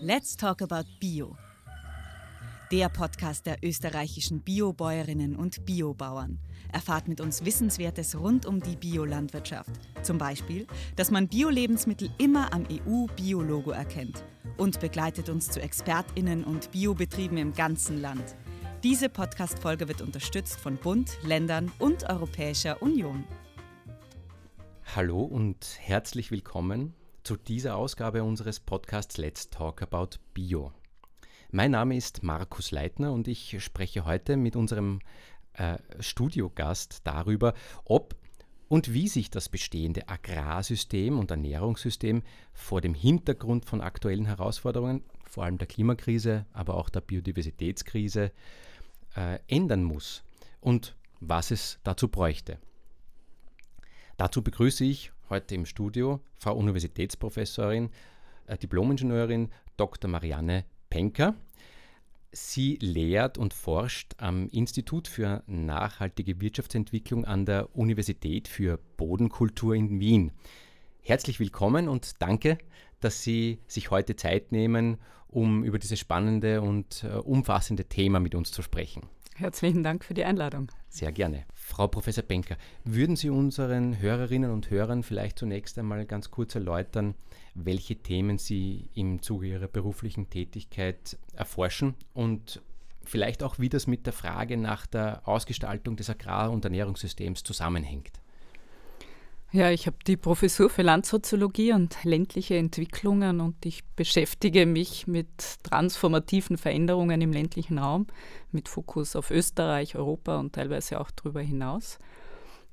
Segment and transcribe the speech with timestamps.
[0.00, 1.38] Let's Talk About Bio.
[2.70, 6.38] Der Podcast der österreichischen Biobäuerinnen und Biobauern.
[6.70, 9.70] Erfahrt mit uns Wissenswertes rund um die Biolandwirtschaft.
[10.02, 14.22] Zum Beispiel, dass man Bio-Lebensmittel immer am EU-Biologo erkennt.
[14.58, 18.36] Und begleitet uns zu ExpertInnen und Biobetrieben im ganzen Land.
[18.82, 23.24] Diese Podcast-Folge wird unterstützt von Bund, Ländern und Europäischer Union.
[24.94, 26.92] Hallo und herzlich willkommen
[27.26, 30.72] zu dieser Ausgabe unseres Podcasts Let's Talk About Bio.
[31.50, 35.00] Mein Name ist Markus Leitner und ich spreche heute mit unserem
[35.54, 38.14] äh, Studiogast darüber, ob
[38.68, 42.22] und wie sich das bestehende Agrarsystem und Ernährungssystem
[42.52, 48.30] vor dem Hintergrund von aktuellen Herausforderungen, vor allem der Klimakrise, aber auch der Biodiversitätskrise,
[49.16, 50.22] äh, ändern muss
[50.60, 52.60] und was es dazu bräuchte.
[54.16, 57.90] Dazu begrüße ich heute im Studio Frau Universitätsprofessorin,
[58.46, 60.10] äh, Diplomingenieurin Dr.
[60.10, 61.34] Marianne Penker.
[62.32, 70.00] Sie lehrt und forscht am Institut für nachhaltige Wirtschaftsentwicklung an der Universität für Bodenkultur in
[70.00, 70.32] Wien.
[71.02, 72.58] Herzlich willkommen und danke,
[73.00, 74.98] dass Sie sich heute Zeit nehmen,
[75.28, 79.02] um über dieses spannende und äh, umfassende Thema mit uns zu sprechen.
[79.34, 80.70] Herzlichen Dank für die Einladung.
[80.96, 81.44] Sehr gerne.
[81.52, 87.14] Frau Professor Benker, würden Sie unseren Hörerinnen und Hörern vielleicht zunächst einmal ganz kurz erläutern,
[87.54, 92.62] welche Themen Sie im Zuge Ihrer beruflichen Tätigkeit erforschen und
[93.04, 98.12] vielleicht auch, wie das mit der Frage nach der Ausgestaltung des Agrar- und Ernährungssystems zusammenhängt?
[99.56, 105.28] Ja, ich habe die Professur für Landsoziologie und ländliche Entwicklungen und ich beschäftige mich mit
[105.62, 108.06] transformativen Veränderungen im ländlichen Raum
[108.52, 111.98] mit Fokus auf Österreich, Europa und teilweise auch darüber hinaus.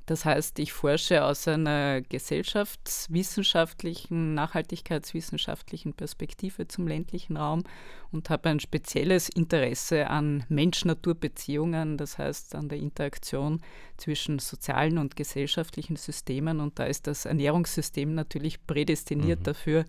[0.06, 7.64] Das heißt, ich forsche aus einer gesellschaftswissenschaftlichen, nachhaltigkeitswissenschaftlichen Perspektive zum ländlichen Raum
[8.12, 13.62] und habe ein spezielles Interesse an Mensch-Natur-Beziehungen, das heißt an der Interaktion
[14.04, 16.60] zwischen sozialen und gesellschaftlichen Systemen.
[16.60, 19.44] Und da ist das Ernährungssystem natürlich prädestiniert mhm.
[19.44, 19.86] dafür,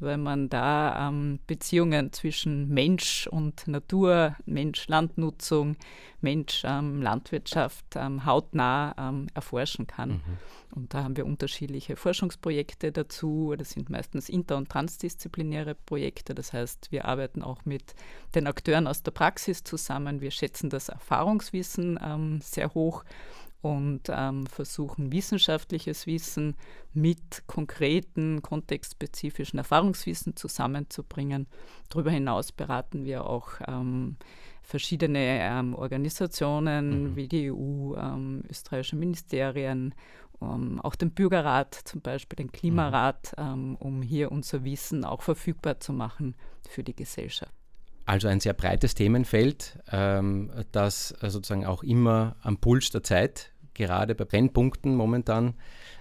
[0.00, 5.76] weil man da ähm, Beziehungen zwischen Mensch und Natur, Mensch-Landnutzung,
[6.22, 10.10] Mensch-Landwirtschaft ähm, hautnah ähm, erforschen kann.
[10.10, 10.22] Mhm.
[10.70, 13.54] Und da haben wir unterschiedliche Forschungsprojekte dazu.
[13.56, 16.34] Das sind meistens inter- und transdisziplinäre Projekte.
[16.34, 17.94] Das heißt, wir arbeiten auch mit
[18.34, 20.20] den Akteuren aus der Praxis zusammen.
[20.20, 23.04] Wir schätzen das Erfahrungswissen ähm, sehr hoch
[23.60, 26.56] und ähm, versuchen wissenschaftliches Wissen
[26.92, 31.48] mit konkreten, kontextspezifischen Erfahrungswissen zusammenzubringen.
[31.88, 34.16] Darüber hinaus beraten wir auch ähm,
[34.62, 37.16] verschiedene ähm, Organisationen mhm.
[37.16, 39.94] wie die EU, ähm, österreichische Ministerien,
[40.40, 43.74] ähm, auch den Bürgerrat zum Beispiel, den Klimarat, mhm.
[43.76, 46.36] Um hier unser Wissen auch verfügbar zu machen
[46.68, 47.57] für die Gesellschaft.
[48.08, 53.52] Also ein sehr breites Themenfeld, ähm, das äh, sozusagen auch immer am Puls der Zeit,
[53.74, 55.52] gerade bei Brennpunkten momentan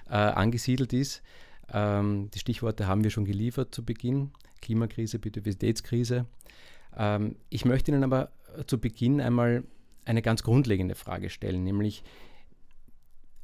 [0.09, 1.21] äh, angesiedelt ist.
[1.69, 4.31] Ähm, die Stichworte haben wir schon geliefert zu Beginn.
[4.61, 6.27] Klimakrise, Biodiversitätskrise.
[6.95, 8.31] Ähm, ich möchte Ihnen aber
[8.67, 9.65] zu Beginn einmal
[10.05, 12.05] eine ganz grundlegende Frage stellen, nämlich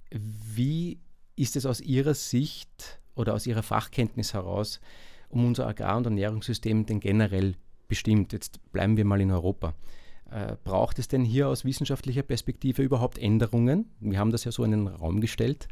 [0.09, 1.01] wie
[1.35, 4.79] ist es aus Ihrer Sicht oder aus Ihrer Fachkenntnis heraus
[5.27, 7.55] um unser Agrar- und Ernährungssystem denn generell
[7.93, 8.33] bestimmt.
[8.33, 9.75] Jetzt bleiben wir mal in Europa.
[10.31, 13.85] Äh, braucht es denn hier aus wissenschaftlicher Perspektive überhaupt Änderungen?
[13.99, 15.67] Wir haben das ja so in den Raum gestellt.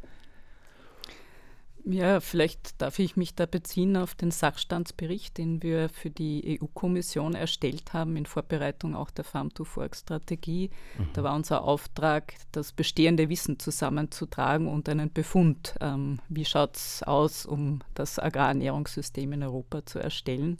[1.83, 7.33] Ja, vielleicht darf ich mich da beziehen auf den Sachstandsbericht, den wir für die EU-Kommission
[7.33, 10.69] erstellt haben in Vorbereitung auch der Farm-to-Fork-Strategie.
[10.99, 11.07] Mhm.
[11.13, 17.01] Da war unser Auftrag, das bestehende Wissen zusammenzutragen und einen Befund, ähm, wie schaut es
[17.01, 20.59] aus, um das Agrarernährungssystem in Europa zu erstellen.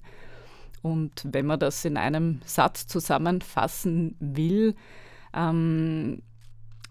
[0.82, 4.76] Und wenn man das in einem Satz zusammenfassen will,
[5.34, 6.22] ähm,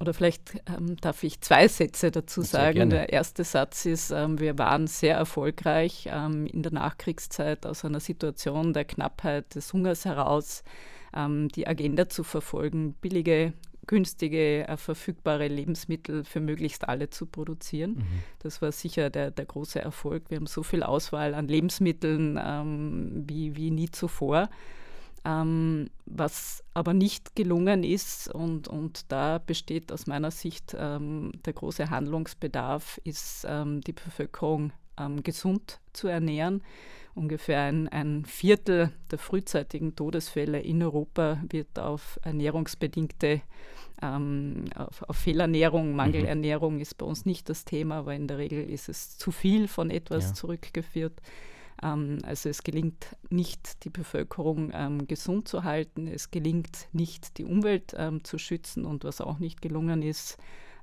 [0.01, 2.89] oder vielleicht ähm, darf ich zwei Sätze dazu sagen.
[2.89, 8.01] Der erste Satz ist, ähm, wir waren sehr erfolgreich ähm, in der Nachkriegszeit aus einer
[8.01, 10.65] Situation der Knappheit des Hungers heraus,
[11.15, 13.53] ähm, die Agenda zu verfolgen, billige
[13.87, 17.97] günstige, äh, verfügbare Lebensmittel für möglichst alle zu produzieren.
[17.97, 18.23] Mhm.
[18.41, 20.25] Das war sicher der, der große Erfolg.
[20.29, 24.49] Wir haben so viel Auswahl an Lebensmitteln ähm, wie, wie nie zuvor.
[25.25, 31.53] Ähm, was aber nicht gelungen ist, und, und da besteht aus meiner Sicht ähm, der
[31.53, 36.63] große Handlungsbedarf, ist ähm, die Bevölkerung ähm, gesund zu ernähren.
[37.15, 43.43] Ungefähr ein, ein, Viertel der frühzeitigen Todesfälle in Europa wird auf ernährungsbedingte,
[44.01, 45.97] ähm, auf, auf, Fehlernährung, mhm.
[45.97, 49.69] Mangelernährung ist bei uns nicht das Thema, aber in der Regel ist es zu viel
[49.69, 50.35] von etwas ja.
[50.35, 51.21] zurückgeführt.
[51.83, 57.45] Ähm, also es gelingt nicht, die Bevölkerung ähm, gesund zu halten, es gelingt nicht, die
[57.45, 60.39] Umwelt ähm, zu schützen und was auch nicht gelungen ist,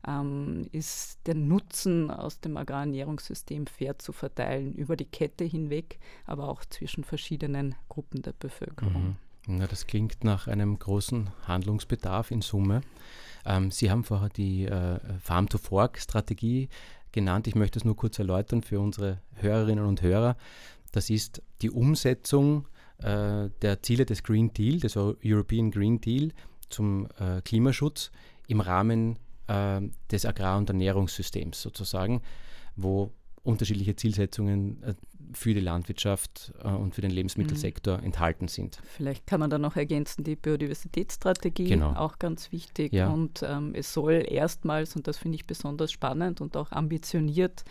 [0.07, 6.47] ähm, ist den Nutzen aus dem Agrarernährungssystem fair zu verteilen, über die Kette hinweg, aber
[6.47, 9.17] auch zwischen verschiedenen Gruppen der Bevölkerung.
[9.47, 9.59] Mhm.
[9.59, 12.81] Ja, das klingt nach einem großen Handlungsbedarf in Summe.
[13.45, 16.69] Ähm, Sie haben vorher die äh, Farm-to-Fork-Strategie
[17.11, 17.47] genannt.
[17.47, 20.35] Ich möchte es nur kurz erläutern für unsere Hörerinnen und Hörer.
[20.91, 22.67] Das ist die Umsetzung
[22.99, 26.31] äh, der Ziele des Green Deal, des European Green Deal
[26.69, 28.11] zum äh, Klimaschutz
[28.47, 32.21] im Rahmen äh, des Agrar- und Ernährungssystems sozusagen,
[32.75, 33.11] wo
[33.43, 34.93] unterschiedliche Zielsetzungen äh,
[35.33, 38.05] für die Landwirtschaft äh, und für den Lebensmittelsektor mhm.
[38.05, 38.79] enthalten sind.
[38.83, 41.93] Vielleicht kann man da noch ergänzen, die Biodiversitätsstrategie, genau.
[41.93, 42.93] auch ganz wichtig.
[42.93, 43.09] Ja.
[43.09, 47.63] Und ähm, es soll erstmals, und das finde ich besonders spannend und auch ambitioniert,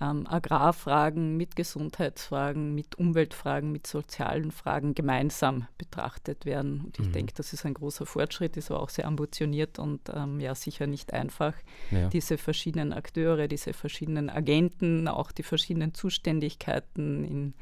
[0.00, 6.80] ähm, Agrarfragen mit Gesundheitsfragen, mit Umweltfragen, mit sozialen Fragen gemeinsam betrachtet werden.
[6.84, 7.12] Und ich mhm.
[7.12, 10.86] denke, das ist ein großer Fortschritt, ist aber auch sehr ambitioniert und ähm, ja sicher
[10.86, 11.54] nicht einfach,
[11.90, 12.08] ja.
[12.08, 17.54] diese verschiedenen Akteure, diese verschiedenen Agenten, auch die verschiedenen Zuständigkeiten in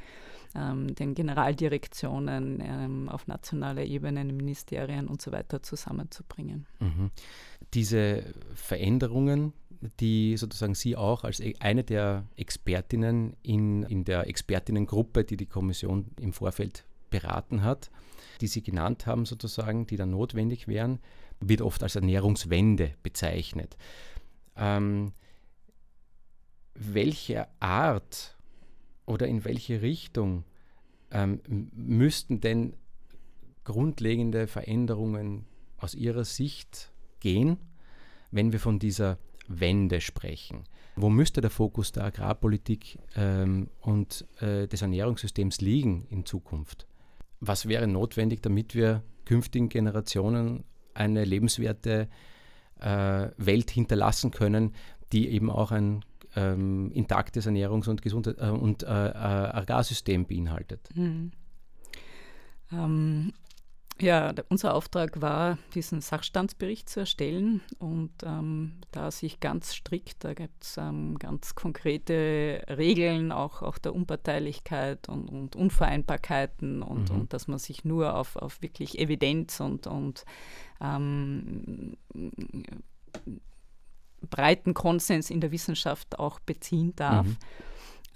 [0.54, 6.66] ähm, den Generaldirektionen ähm, auf nationaler Ebene, in Ministerien und so weiter zusammenzubringen.
[6.80, 7.10] Mhm.
[7.74, 8.22] Diese
[8.54, 9.52] Veränderungen,
[10.00, 15.46] die sozusagen Sie auch als e-, eine der Expertinnen in, in der Expertinnengruppe, die die
[15.46, 17.90] Kommission im Vorfeld beraten hat,
[18.40, 21.00] die Sie genannt haben sozusagen, die dann notwendig wären,
[21.40, 23.76] wird oft als Ernährungswende bezeichnet.
[24.56, 25.12] Ähm,
[26.74, 28.36] welche Art
[29.06, 30.44] oder in welche Richtung
[31.10, 31.40] ähm,
[31.72, 32.74] müssten denn
[33.64, 35.46] grundlegende Veränderungen
[35.78, 37.58] aus Ihrer Sicht gehen,
[38.30, 40.64] wenn wir von dieser Wende sprechen.
[40.96, 46.86] Wo müsste der Fokus der Agrarpolitik ähm, und äh, des Ernährungssystems liegen in Zukunft?
[47.40, 50.64] Was wäre notwendig, damit wir künftigen Generationen
[50.94, 52.08] eine lebenswerte
[52.80, 54.74] äh, Welt hinterlassen können,
[55.12, 56.04] die eben auch ein
[56.36, 60.88] ähm, intaktes Ernährungs- und, Gesundheit äh, und äh, äh, Agrarsystem beinhaltet?
[60.94, 61.30] Mhm.
[62.72, 63.32] Ähm,
[64.00, 70.34] ja, unser Auftrag war, diesen Sachstandsbericht zu erstellen und ähm, da sich ganz strikt, da
[70.34, 77.20] gibt es ähm, ganz konkrete Regeln, auch, auch der Unparteilichkeit und, und Unvereinbarkeiten und, mhm.
[77.20, 80.24] und dass man sich nur auf, auf wirklich Evidenz und, und
[80.80, 81.96] ähm,
[84.30, 87.26] breiten Konsens in der Wissenschaft auch beziehen darf.
[87.26, 87.36] Mhm.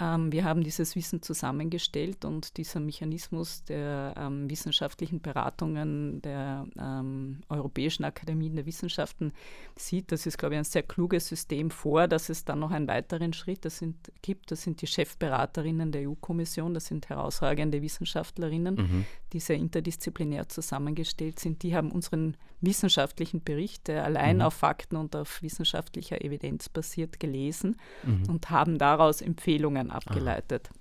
[0.00, 7.40] Ähm, wir haben dieses Wissen zusammengestellt und dieser Mechanismus der ähm, wissenschaftlichen Beratungen der ähm,
[7.48, 9.32] Europäischen Akademien der Wissenschaften
[9.76, 12.88] sieht, das ist, glaube ich, ein sehr kluges System vor, dass es dann noch einen
[12.88, 14.50] weiteren Schritt das sind, gibt.
[14.50, 19.04] Das sind die Chefberaterinnen der EU-Kommission, das sind herausragende Wissenschaftlerinnen, mhm.
[19.32, 21.62] die sehr interdisziplinär zusammengestellt sind.
[21.62, 24.42] Die haben unseren wissenschaftlichen Bericht, der allein mhm.
[24.42, 28.28] auf Fakten und auf wissenschaftlicher Evidenz basiert, gelesen mhm.
[28.28, 30.70] und haben daraus Empfehlungen abgeleitet.
[30.70, 30.78] Aha.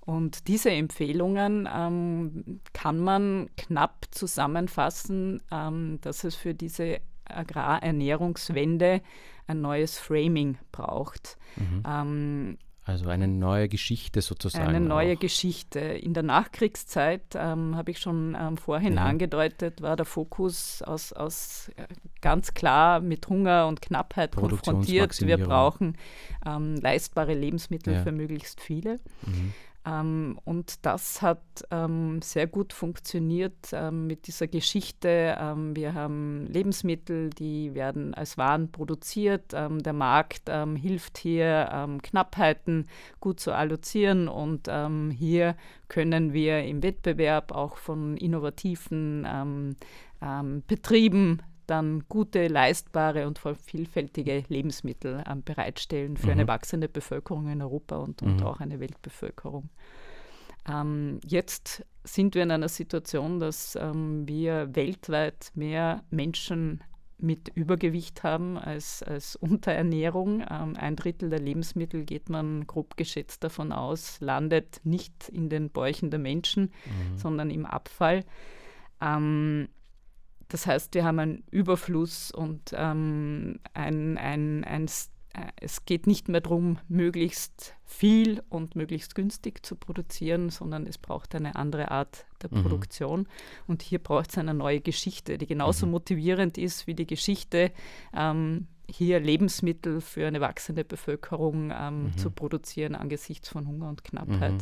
[0.00, 9.02] Und diese Empfehlungen ähm, kann man knapp zusammenfassen, ähm, dass es für diese Agrarernährungswende
[9.46, 11.38] ein neues Framing braucht.
[11.56, 11.82] Mhm.
[11.86, 12.58] Ähm,
[12.90, 14.66] also eine neue Geschichte sozusagen.
[14.66, 15.20] Eine neue auch.
[15.20, 15.78] Geschichte.
[15.78, 19.04] In der Nachkriegszeit, ähm, habe ich schon ähm, vorhin ja.
[19.04, 21.86] angedeutet, war der Fokus aus, aus äh,
[22.20, 25.20] ganz klar mit Hunger und Knappheit konfrontiert.
[25.20, 25.96] Wir brauchen
[26.44, 28.02] ähm, leistbare Lebensmittel ja.
[28.02, 28.98] für möglichst viele.
[29.24, 29.52] Mhm.
[29.86, 35.36] Ähm, und das hat ähm, sehr gut funktioniert ähm, mit dieser Geschichte.
[35.38, 39.52] Ähm, wir haben Lebensmittel, die werden als Waren produziert.
[39.54, 42.88] Ähm, der Markt ähm, hilft hier, Knappheiten
[43.20, 44.28] gut zu allozieren.
[44.28, 44.70] Und
[45.12, 45.56] hier
[45.88, 49.76] können wir im Wettbewerb auch von innovativen
[50.66, 56.32] Betrieben dann gute, leistbare und vielfältige Lebensmittel ähm, bereitstellen für mhm.
[56.32, 58.46] eine wachsende Bevölkerung in Europa und, und mhm.
[58.46, 59.70] auch eine Weltbevölkerung.
[60.68, 66.82] Ähm, jetzt sind wir in einer Situation, dass ähm, wir weltweit mehr Menschen
[67.18, 70.44] mit Übergewicht haben als, als Unterernährung.
[70.50, 75.70] Ähm, ein Drittel der Lebensmittel geht man grob geschätzt davon aus, landet nicht in den
[75.70, 77.18] Bäuchen der Menschen, mhm.
[77.18, 78.24] sondern im Abfall.
[79.00, 79.68] Ähm,
[80.50, 86.28] das heißt, wir haben einen Überfluss und ähm, ein, ein, ein, äh, es geht nicht
[86.28, 92.26] mehr darum, möglichst viel und möglichst günstig zu produzieren, sondern es braucht eine andere Art
[92.42, 92.62] der mhm.
[92.62, 93.28] Produktion.
[93.68, 95.92] Und hier braucht es eine neue Geschichte, die genauso mhm.
[95.92, 97.70] motivierend ist wie die Geschichte,
[98.14, 102.16] ähm, hier Lebensmittel für eine wachsende Bevölkerung ähm, mhm.
[102.16, 104.52] zu produzieren angesichts von Hunger und Knappheit.
[104.52, 104.58] Mhm.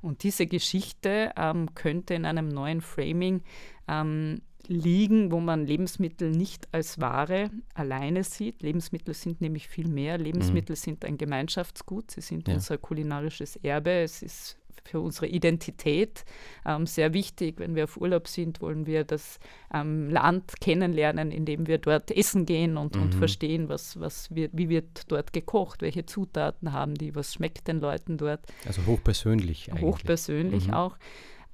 [0.00, 3.42] Und diese Geschichte ähm, könnte in einem neuen Framing
[3.86, 8.62] ähm, liegen, wo man Lebensmittel nicht als Ware alleine sieht.
[8.62, 10.18] Lebensmittel sind nämlich viel mehr.
[10.18, 10.80] Lebensmittel mhm.
[10.80, 12.54] sind ein Gemeinschaftsgut, sie sind ja.
[12.54, 16.24] unser kulinarisches Erbe, es ist für unsere Identität
[16.64, 17.58] ähm, sehr wichtig.
[17.58, 19.38] Wenn wir auf Urlaub sind, wollen wir das
[19.74, 23.02] ähm, Land kennenlernen, indem wir dort essen gehen und, mhm.
[23.02, 27.68] und verstehen, was, was wird, wie wird dort gekocht, welche Zutaten haben die, was schmeckt
[27.68, 28.40] den Leuten dort.
[28.66, 29.70] Also hochpersönlich.
[29.70, 29.84] Eigentlich.
[29.84, 30.74] Hochpersönlich mhm.
[30.74, 30.96] auch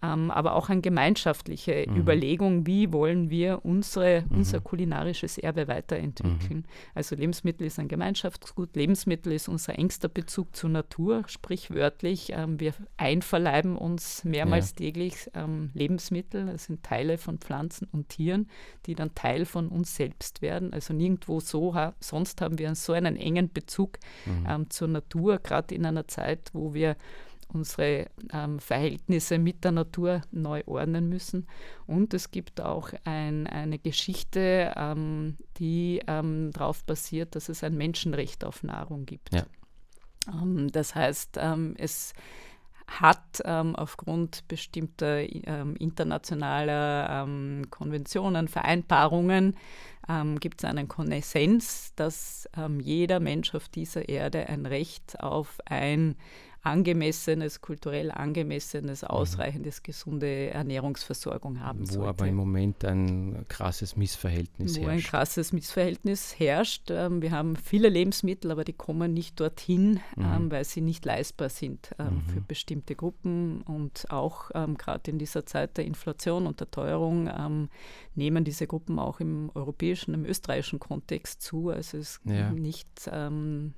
[0.03, 1.97] ähm, aber auch eine gemeinschaftliche mhm.
[1.97, 4.39] Überlegung, wie wollen wir unsere, mhm.
[4.39, 6.59] unser kulinarisches Erbe weiterentwickeln.
[6.59, 6.65] Mhm.
[6.95, 12.33] Also Lebensmittel ist ein Gemeinschaftsgut, Lebensmittel ist unser engster Bezug zur Natur, sprichwörtlich.
[12.35, 14.77] Ähm, wir einverleiben uns mehrmals ja.
[14.77, 18.49] täglich ähm, Lebensmittel, das sind Teile von Pflanzen und Tieren,
[18.87, 20.73] die dann Teil von uns selbst werden.
[20.73, 24.47] Also nirgendwo so, ha sonst haben wir so einen engen Bezug mhm.
[24.49, 26.97] ähm, zur Natur, gerade in einer Zeit, wo wir
[27.53, 31.47] unsere ähm, Verhältnisse mit der Natur neu ordnen müssen.
[31.87, 37.77] Und es gibt auch ein, eine Geschichte, ähm, die ähm, darauf basiert, dass es ein
[37.77, 39.35] Menschenrecht auf Nahrung gibt.
[39.35, 39.47] Ja.
[40.29, 42.15] Ähm, das heißt, ähm, es
[42.87, 49.57] hat ähm, aufgrund bestimmter ähm, internationaler ähm, Konventionen, Vereinbarungen,
[50.09, 52.49] ähm, gibt es einen Konsens, dass
[52.81, 56.17] jeder Mensch auf dieser Erde ein Recht auf ein
[56.63, 59.09] angemessenes, kulturell angemessenes, mhm.
[59.09, 62.09] ausreichendes, gesunde Ernährungsversorgung haben Wo sollte.
[62.09, 65.07] aber im Moment ein krasses Missverhältnis Wo herrscht.
[65.07, 66.91] ein krasses Missverhältnis herrscht.
[66.91, 70.25] Ähm, wir haben viele Lebensmittel, aber die kommen nicht dorthin, mhm.
[70.25, 72.33] ähm, weil sie nicht leistbar sind ähm, mhm.
[72.33, 73.63] für bestimmte Gruppen.
[73.63, 77.69] Und auch gerade in dieser Zeit der Inflation und der Teuerung
[78.15, 81.71] nehmen diese Gruppen auch im europäischen, im österreichischen Kontext zu.
[81.71, 82.51] Also es ist ja.
[82.53, 83.75] nicht ähm,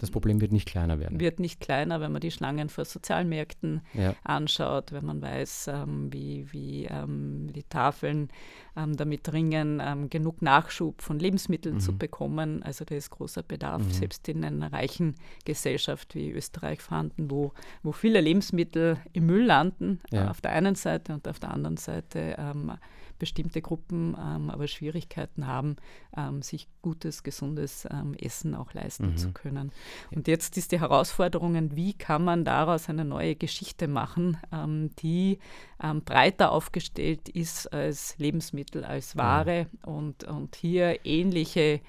[0.00, 1.20] das Problem wird nicht kleiner werden.
[1.20, 4.14] Wird nicht kleiner, wenn man die Schlangen vor Sozialmärkten ja.
[4.24, 8.28] anschaut, wenn man weiß, ähm, wie, wie ähm, die Tafeln
[8.76, 11.80] ähm, damit ringen, ähm, genug Nachschub von Lebensmitteln mhm.
[11.80, 12.62] zu bekommen.
[12.62, 13.90] Also da ist großer Bedarf, mhm.
[13.90, 20.00] selbst in einer reichen Gesellschaft wie Österreich vorhanden, wo, wo viele Lebensmittel im Müll landen,
[20.10, 20.30] ja.
[20.30, 22.72] auf der einen Seite und auf der anderen Seite ähm,
[23.18, 25.76] bestimmte Gruppen ähm, aber Schwierigkeiten haben,
[26.16, 29.16] ähm, sich gutes, gesundes ähm, Essen auch leisten mhm.
[29.16, 29.72] zu können.
[30.14, 35.38] Und jetzt ist die Herausforderung, wie kann man daraus eine neue Geschichte machen, ähm, die
[35.82, 39.92] ähm, breiter aufgestellt ist als Lebensmittel, als Ware mhm.
[39.92, 41.80] und, und hier ähnliche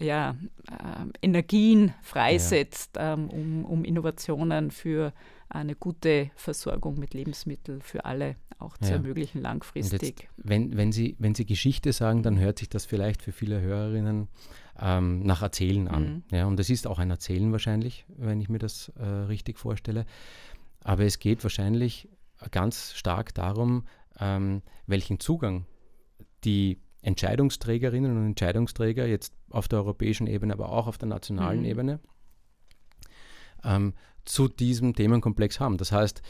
[0.00, 0.36] ja,
[0.70, 3.14] äh, Energien freisetzt, ja.
[3.14, 5.12] ähm, um, um Innovationen für
[5.50, 8.96] eine gute Versorgung mit Lebensmitteln für alle auch zu ja.
[8.96, 10.02] ermöglichen langfristig.
[10.02, 13.60] Jetzt, wenn, wenn, Sie, wenn Sie Geschichte sagen, dann hört sich das vielleicht für viele
[13.60, 14.28] Hörerinnen
[14.78, 16.02] ähm, nach Erzählen an.
[16.02, 16.22] Mhm.
[16.36, 20.06] Ja, und es ist auch ein Erzählen wahrscheinlich, wenn ich mir das äh, richtig vorstelle.
[20.82, 22.08] Aber es geht wahrscheinlich
[22.50, 23.84] ganz stark darum,
[24.18, 25.66] ähm, welchen Zugang
[26.44, 31.66] die Entscheidungsträgerinnen und Entscheidungsträger jetzt auf der europäischen Ebene, aber auch auf der nationalen mhm.
[31.66, 32.00] Ebene
[33.64, 35.76] ähm, zu diesem Themenkomplex haben.
[35.76, 36.22] Das heißt,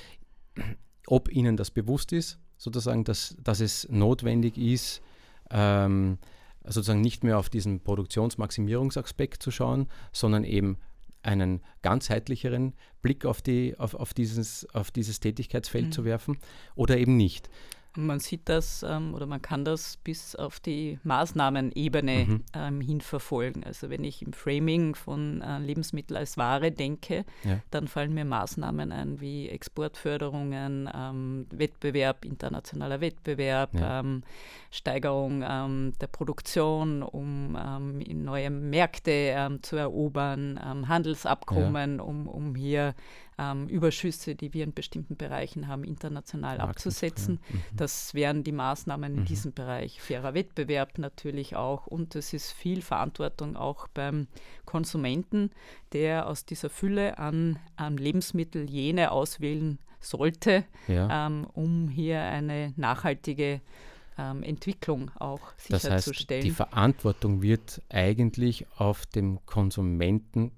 [1.07, 5.03] ob ihnen das bewusst ist, sozusagen, dass, dass es notwendig ist,
[5.51, 6.19] ähm,
[6.65, 10.77] sozusagen nicht mehr auf diesen Produktionsmaximierungsaspekt zu schauen, sondern eben
[11.23, 15.93] einen ganzheitlicheren Blick auf, die, auf, auf, dieses, auf dieses Tätigkeitsfeld mhm.
[15.93, 16.39] zu werfen
[16.75, 17.51] oder eben nicht.
[17.97, 22.45] Man sieht das ähm, oder man kann das bis auf die Maßnahmenebene mhm.
[22.55, 23.65] ähm, hin verfolgen.
[23.65, 27.61] Also wenn ich im Framing von äh, Lebensmittel als Ware denke, ja.
[27.71, 34.01] dann fallen mir Maßnahmen ein wie Exportförderungen, ähm, Wettbewerb, internationaler Wettbewerb, ja.
[34.01, 34.23] Ähm,
[34.71, 42.03] Steigerung ähm, der Produktion, um ähm, neue Märkte zu erobern, Handelsabkommen, ja.
[42.03, 42.95] um, um hier
[43.41, 47.41] ähm, Überschüsse, die wir in bestimmten Bereichen haben, international Marken, abzusetzen.
[47.49, 47.63] Mhm.
[47.77, 49.25] Das wären die Maßnahmen in mhm.
[49.25, 50.01] diesem Bereich.
[50.03, 51.87] Fairer Wettbewerb natürlich auch.
[51.87, 54.27] Und es ist viel Verantwortung auch beim
[54.67, 55.51] Konsumenten,
[55.93, 61.27] der aus dieser Fülle an, an Lebensmitteln jene auswählen sollte, ja.
[61.27, 63.61] ähm, um hier eine nachhaltige
[64.19, 66.03] ähm, Entwicklung auch sicherzustellen.
[66.03, 70.53] Das heißt, die Verantwortung wird eigentlich auf dem Konsumenten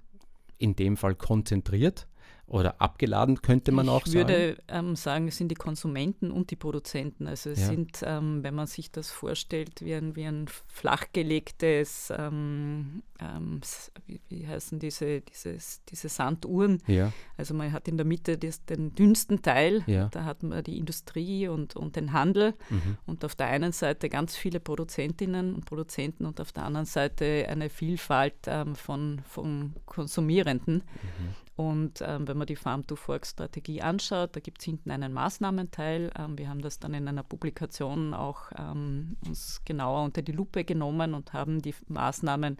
[0.58, 2.06] in dem Fall konzentriert
[2.52, 4.28] oder abgeladen, könnte man ich auch sagen?
[4.28, 7.26] Ich würde ähm, sagen, es sind die Konsumenten und die Produzenten.
[7.26, 7.66] Also es ja.
[7.66, 13.62] sind, ähm, wenn man sich das vorstellt, wie ein, wie ein flachgelegtes, ähm, ähm
[14.04, 16.82] wie, wie, heißen diese, dieses, diese Sanduhren.
[16.86, 17.10] Ja.
[17.38, 20.08] Also man hat in der Mitte das, den dünnsten Teil, ja.
[20.08, 22.98] da hat man die Industrie und, und den Handel mhm.
[23.06, 27.46] und auf der einen Seite ganz viele Produzentinnen und Produzenten und auf der anderen Seite
[27.48, 30.74] eine Vielfalt ähm, von, von Konsumierenden.
[30.74, 31.34] Mhm.
[31.54, 36.10] Und ähm, wenn man die Farm-to-Fork-Strategie anschaut, da gibt es hinten einen Maßnahmenteil.
[36.18, 40.64] Ähm, wir haben das dann in einer Publikation auch ähm, uns genauer unter die Lupe
[40.64, 42.56] genommen und haben die Maßnahmen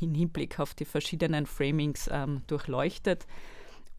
[0.00, 3.26] im Hinblick auf die verschiedenen Framings ähm, durchleuchtet.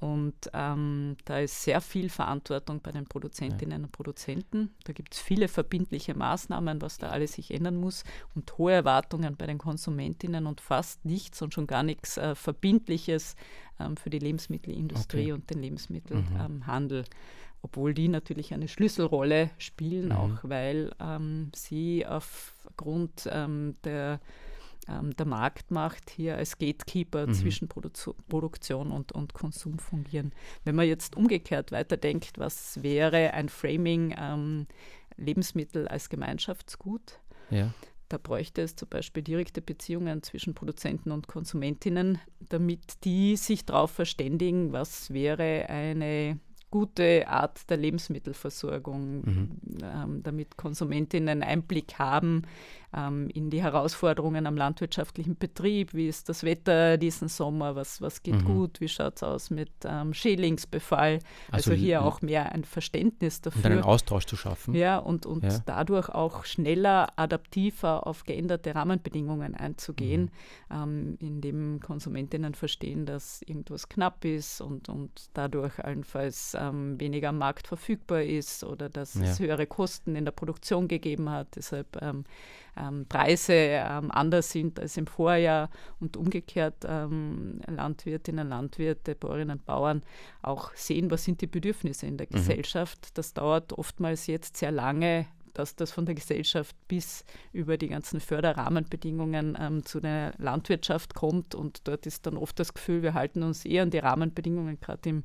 [0.03, 3.86] Und ähm, da ist sehr viel Verantwortung bei den Produzentinnen ja.
[3.86, 4.75] und Produzenten.
[4.83, 8.03] Da gibt es viele verbindliche Maßnahmen, was da alles sich ändern muss
[8.36, 13.38] und hohe Erwartungen bei den Konsumentinnen und fast nichts und schon gar nichts äh, Verbindliches
[13.79, 15.31] ähm, für die Lebensmittelindustrie okay.
[15.31, 17.03] und den Lebensmittelhandel.
[17.03, 17.07] Mhm.
[17.07, 17.13] Ähm,
[17.62, 20.12] obwohl die natürlich eine Schlüsselrolle spielen, mhm.
[20.12, 24.19] auch weil ähm, sie aufgrund ähm, der
[24.87, 27.33] ähm, der Marktmacht hier als Gatekeeper mhm.
[27.33, 27.89] zwischen Produ
[28.27, 30.33] Produktion und, und Konsum fungieren.
[30.63, 34.67] Wenn man jetzt umgekehrt weiterdenkt, was wäre ein Framing ähm,
[35.17, 37.19] Lebensmittel als Gemeinschaftsgut?
[37.49, 37.73] Ja.
[38.09, 43.91] Da bräuchte es zum Beispiel direkte Beziehungen zwischen Produzenten und Konsumentinnen, damit die sich darauf
[43.91, 46.39] verständigen, was wäre eine
[46.73, 49.57] gute Art der Lebensmittelversorgung, mhm.
[49.83, 52.47] ähm, damit Konsumentinnen Einblick haben
[52.95, 55.93] ähm, in die Herausforderungen am landwirtschaftlichen Betrieb.
[55.93, 57.75] Wie ist das Wetter diesen Sommer?
[57.75, 58.45] Was, was geht mhm.
[58.45, 58.81] gut?
[58.81, 61.19] Wie schaut es aus mit ähm, Schädlingsbefall?
[61.51, 63.65] Also, also hier auch mehr ein Verständnis dafür.
[63.65, 64.73] Und einen Austausch zu schaffen.
[64.73, 65.59] Ja, und, und ja.
[65.65, 70.31] dadurch auch schneller, adaptiver auf geänderte Rahmenbedingungen einzugehen,
[70.69, 70.75] mhm.
[70.75, 77.38] ähm, indem Konsumentinnen verstehen, dass irgendwas knapp ist und, und dadurch allenfalls ähm, weniger am
[77.38, 79.24] Markt verfügbar ist oder dass ja.
[79.24, 82.24] es höhere Kosten in der Produktion gegeben hat, deshalb ähm,
[82.77, 89.65] ähm, Preise ähm, anders sind als im Vorjahr und umgekehrt ähm, Landwirtinnen, Landwirte, Bäuerinnen und
[89.65, 90.01] Bauern
[90.41, 92.36] auch sehen, was sind die Bedürfnisse in der mhm.
[92.36, 93.17] Gesellschaft.
[93.17, 98.20] Das dauert oftmals jetzt sehr lange, dass das von der Gesellschaft bis über die ganzen
[98.20, 101.55] Förderrahmenbedingungen ähm, zu der Landwirtschaft kommt.
[101.55, 105.10] Und dort ist dann oft das Gefühl, wir halten uns eher an die Rahmenbedingungen, gerade
[105.10, 105.24] im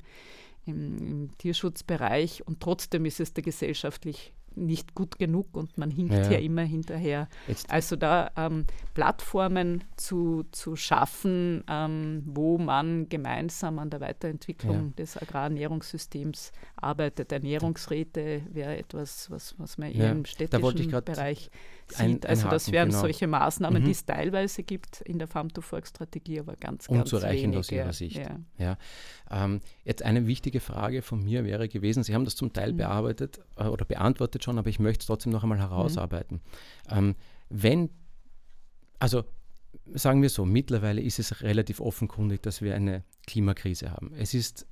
[0.65, 6.13] im, im, Tierschutzbereich und trotzdem ist es der gesellschaftlich nicht gut genug und man hinkt
[6.13, 7.27] ja, ja immer hinterher.
[7.47, 7.69] Jetzt.
[7.71, 14.93] Also da ähm, Plattformen zu, zu schaffen, ähm, wo man gemeinsam an der Weiterentwicklung ja.
[14.97, 17.31] des Agrarernährungssystems arbeitet.
[17.31, 20.11] Ernährungsräte wäre etwas, was, was man ja.
[20.11, 21.49] im städtischen Bereich
[21.87, 21.99] sieht.
[21.99, 23.01] Ein, also das wären genau.
[23.01, 23.85] solche Maßnahmen, mhm.
[23.85, 28.17] die es teilweise gibt in der Farm-to-Fork-Strategie, aber ganz, ganz Unzureichend aus Ihrer Sicht.
[28.17, 28.39] Ja.
[28.57, 28.77] ja.
[29.31, 32.77] Ähm, jetzt eine wichtige Frage von mir wäre gewesen, Sie haben das zum Teil mhm.
[32.77, 36.41] bearbeitet äh, oder beantwortet schon, aber ich möchte es trotzdem noch einmal herausarbeiten.
[36.89, 36.97] Mhm.
[36.97, 37.15] Ähm,
[37.49, 37.89] wenn,
[38.99, 39.23] also
[39.93, 44.13] sagen wir so, mittlerweile ist es relativ offenkundig, dass wir eine Klimakrise haben.
[44.13, 44.65] Es ist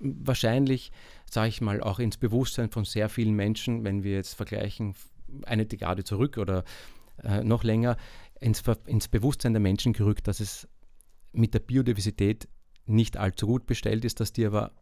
[0.00, 0.92] wahrscheinlich,
[1.28, 4.94] sage ich mal, auch ins Bewusstsein von sehr vielen Menschen, wenn wir jetzt vergleichen,
[5.44, 6.64] eine Dekade zurück oder
[7.22, 7.96] äh, noch länger,
[8.40, 10.68] ins, ins Bewusstsein der Menschen gerückt, dass es
[11.32, 12.48] mit der Biodiversität
[12.86, 14.72] nicht allzu gut bestellt ist, dass die aber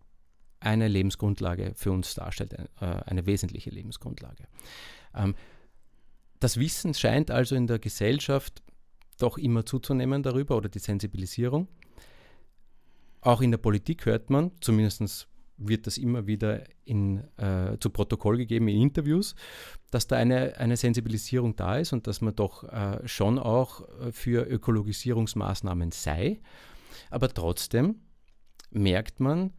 [0.66, 4.44] eine Lebensgrundlage für uns darstellt, äh, eine wesentliche Lebensgrundlage.
[5.14, 5.34] Ähm,
[6.40, 8.62] das Wissen scheint also in der Gesellschaft
[9.18, 11.68] doch immer zuzunehmen darüber oder die Sensibilisierung.
[13.22, 18.36] Auch in der Politik hört man, zumindest wird das immer wieder in, äh, zu Protokoll
[18.36, 19.34] gegeben in Interviews,
[19.90, 24.12] dass da eine, eine Sensibilisierung da ist und dass man doch äh, schon auch äh,
[24.12, 26.40] für Ökologisierungsmaßnahmen sei.
[27.10, 28.00] Aber trotzdem
[28.70, 29.54] merkt man,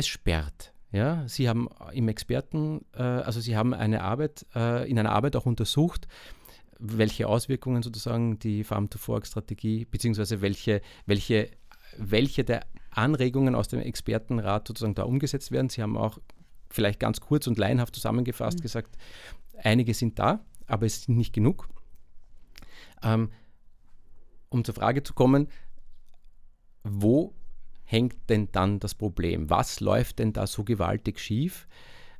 [0.00, 0.72] es sperrt.
[0.92, 5.36] Ja, Sie haben im Experten, äh, also Sie haben eine Arbeit, äh, in einer Arbeit
[5.36, 6.08] auch untersucht,
[6.80, 11.50] welche Auswirkungen sozusagen die Farm-to-Fork-Strategie, beziehungsweise welche, welche,
[11.96, 15.68] welche der Anregungen aus dem Expertenrat sozusagen da umgesetzt werden.
[15.68, 16.18] Sie haben auch
[16.70, 18.62] vielleicht ganz kurz und laienhaft zusammengefasst mhm.
[18.62, 18.96] gesagt,
[19.62, 21.68] einige sind da, aber es sind nicht genug.
[23.02, 23.30] Ähm,
[24.48, 25.48] um zur Frage zu kommen,
[26.82, 27.34] wo
[27.90, 29.50] hängt denn dann das Problem?
[29.50, 31.66] Was läuft denn da so gewaltig schief?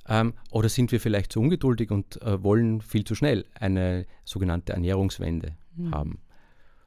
[0.08, 4.72] Ähm, oder sind wir vielleicht zu ungeduldig und äh, wollen viel zu schnell eine sogenannte
[4.72, 5.94] Ernährungswende mhm.
[5.94, 6.20] haben?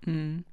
[0.05, 0.43] Mhm.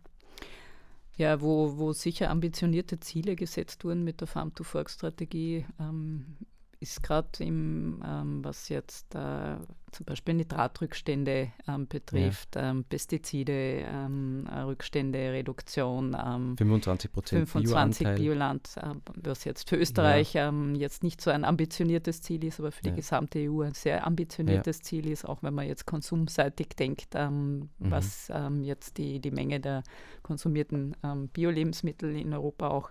[1.17, 6.37] Ja, wo, wo sicher ambitionierte Ziele gesetzt wurden mit der Farm-to-Fork-Strategie, ähm,
[6.81, 9.57] ist gerade im, ähm, was jetzt äh,
[9.93, 12.71] zum Beispiel Nitratrückstände ähm, betrifft, ja.
[12.71, 16.17] ähm, Pestizide, ähm, Rückstände, Reduktion.
[16.57, 20.49] 25 Prozent 25 Bioland, äh, was jetzt für Österreich ja.
[20.49, 22.97] Ähm, jetzt nicht so ein ambitioniertes Ziel ist, aber für die ja.
[22.97, 27.91] gesamte EU ein sehr ambitioniertes Ziel ist, auch wenn man jetzt konsumseitig denkt, ähm, mhm.
[27.91, 29.83] was jetzt die, die Menge der
[30.23, 30.97] konsumierten
[31.33, 32.91] Bio-Lebensmittel in Europa auch,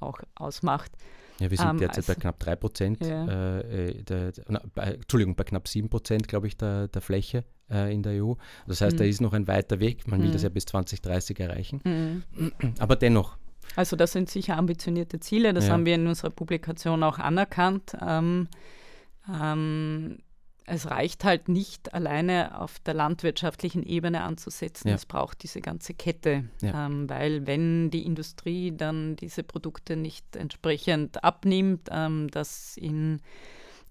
[0.00, 0.92] auch ausmacht.
[1.38, 3.60] Ja, wir sind ähm, derzeit also, bei knapp 3 Prozent, ja.
[3.60, 7.92] äh, der, der, bei, Entschuldigung, bei knapp 7 Prozent, glaube ich, der, der Fläche äh,
[7.92, 8.34] in der EU.
[8.66, 8.98] Das heißt, mhm.
[8.98, 10.08] da ist noch ein weiter Weg.
[10.08, 10.32] Man will mhm.
[10.32, 11.80] das ja bis 2030 erreichen.
[11.84, 12.52] Mhm.
[12.78, 13.36] Aber dennoch,
[13.74, 15.72] Also das sind sicher ambitionierte Ziele, das ja.
[15.72, 17.96] haben wir in unserer Publikation auch anerkannt.
[18.00, 18.48] Ähm,
[19.28, 20.18] ähm,
[20.66, 24.88] es reicht halt nicht alleine auf der landwirtschaftlichen Ebene anzusetzen.
[24.88, 24.96] Ja.
[24.96, 26.86] Es braucht diese ganze Kette, ja.
[26.86, 33.20] ähm, weil wenn die Industrie dann diese Produkte nicht entsprechend abnimmt, ähm, dass in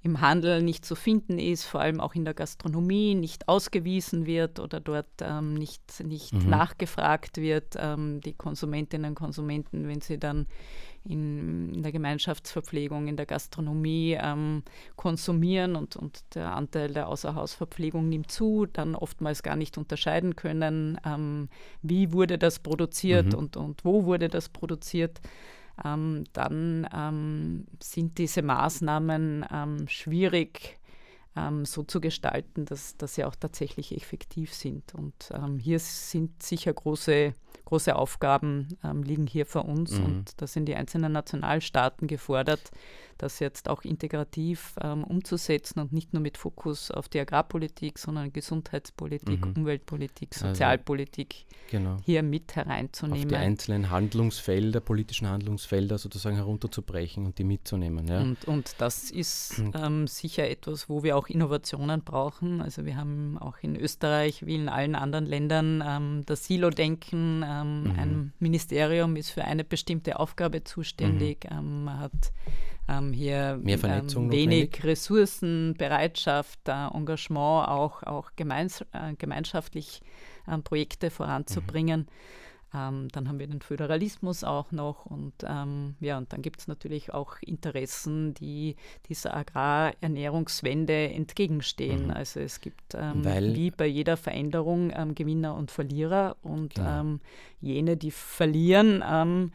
[0.06, 4.60] im Handel nicht zu finden ist, vor allem auch in der Gastronomie nicht ausgewiesen wird
[4.60, 6.48] oder dort ähm, nicht, nicht mhm.
[6.48, 7.74] nachgefragt wird.
[7.76, 10.46] Ähm, die Konsumentinnen und Konsumenten, wenn sie dann
[11.06, 14.64] in, in der Gemeinschaftsverpflegung, in der Gastronomie ähm,
[14.96, 21.00] konsumieren und, und der Anteil der Außerhausverpflegung nimmt zu, dann oftmals gar nicht unterscheiden können,
[21.06, 21.50] ähm,
[21.82, 23.40] wie wurde das produziert mhm.
[23.40, 25.22] und, und wo wurde das produziert
[25.84, 30.80] ähm, dann ähm, sind diese Maßnahmen ähm, schwierig
[31.36, 34.94] ähm, so zu gestalten, dass, dass sie auch tatsächlich effektiv sind.
[34.94, 40.06] Und ähm, hier sind sicher große große Aufgaben ähm, liegen hier vor uns mhm.
[40.06, 42.72] und da sind die einzelnen Nationalstaaten gefordert,
[43.18, 48.34] das jetzt auch integrativ ähm, umzusetzen und nicht nur mit Fokus auf die Agrarpolitik, sondern
[48.34, 49.54] Gesundheitspolitik, mhm.
[49.56, 51.98] Umweltpolitik, also Sozialpolitik also, genau.
[52.04, 53.24] hier mit hereinzunehmen.
[53.24, 58.08] Auf die einzelnen Handlungsfelder, politischen Handlungsfelder sozusagen herunterzubrechen und die mitzunehmen.
[58.08, 58.20] Ja?
[58.20, 62.62] Und, und das ist ähm, sicher etwas, wo wir auch Innovationen brauchen.
[62.62, 67.84] Also wir haben auch in Österreich wie in allen anderen Ländern ähm, das Silo-Denken, ähm,
[67.84, 68.00] mhm.
[68.00, 71.46] Ein Ministerium ist für eine bestimmte Aufgabe zuständig.
[71.50, 71.58] Mhm.
[71.58, 72.32] Ähm, man hat
[72.88, 74.84] ähm, hier ähm, wenig notwendig.
[74.84, 80.02] Ressourcen, Bereitschaft, äh, Engagement, auch, auch gemeins äh, gemeinschaftlich
[80.48, 82.02] ähm, Projekte voranzubringen.
[82.02, 82.08] Mhm.
[82.76, 86.68] Ähm, dann haben wir den Föderalismus auch noch und ähm, ja, und dann gibt es
[86.68, 88.76] natürlich auch Interessen, die
[89.08, 92.06] dieser Agrarernährungswende entgegenstehen.
[92.06, 92.12] Mhm.
[92.12, 97.18] Also es gibt ähm, wie bei jeder Veränderung ähm, Gewinner und Verlierer und genau.
[97.62, 99.52] jene, die verlieren, ähm,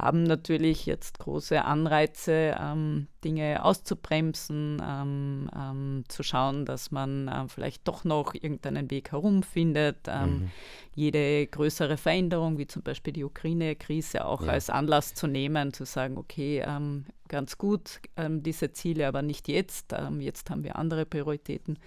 [0.00, 7.48] haben natürlich jetzt große Anreize, ähm, Dinge auszubremsen, ähm, ähm, zu schauen, dass man ähm,
[7.48, 10.50] vielleicht doch noch irgendeinen Weg herumfindet, ähm, mhm.
[10.94, 14.52] jede größere Veränderung, wie zum Beispiel die Ukraine-Krise, auch ja.
[14.52, 19.94] als Anlass zu nehmen, zu sagen, okay, ähm, ganz gut, diese Ziele, aber nicht jetzt,
[20.18, 21.78] jetzt haben wir andere Prioritäten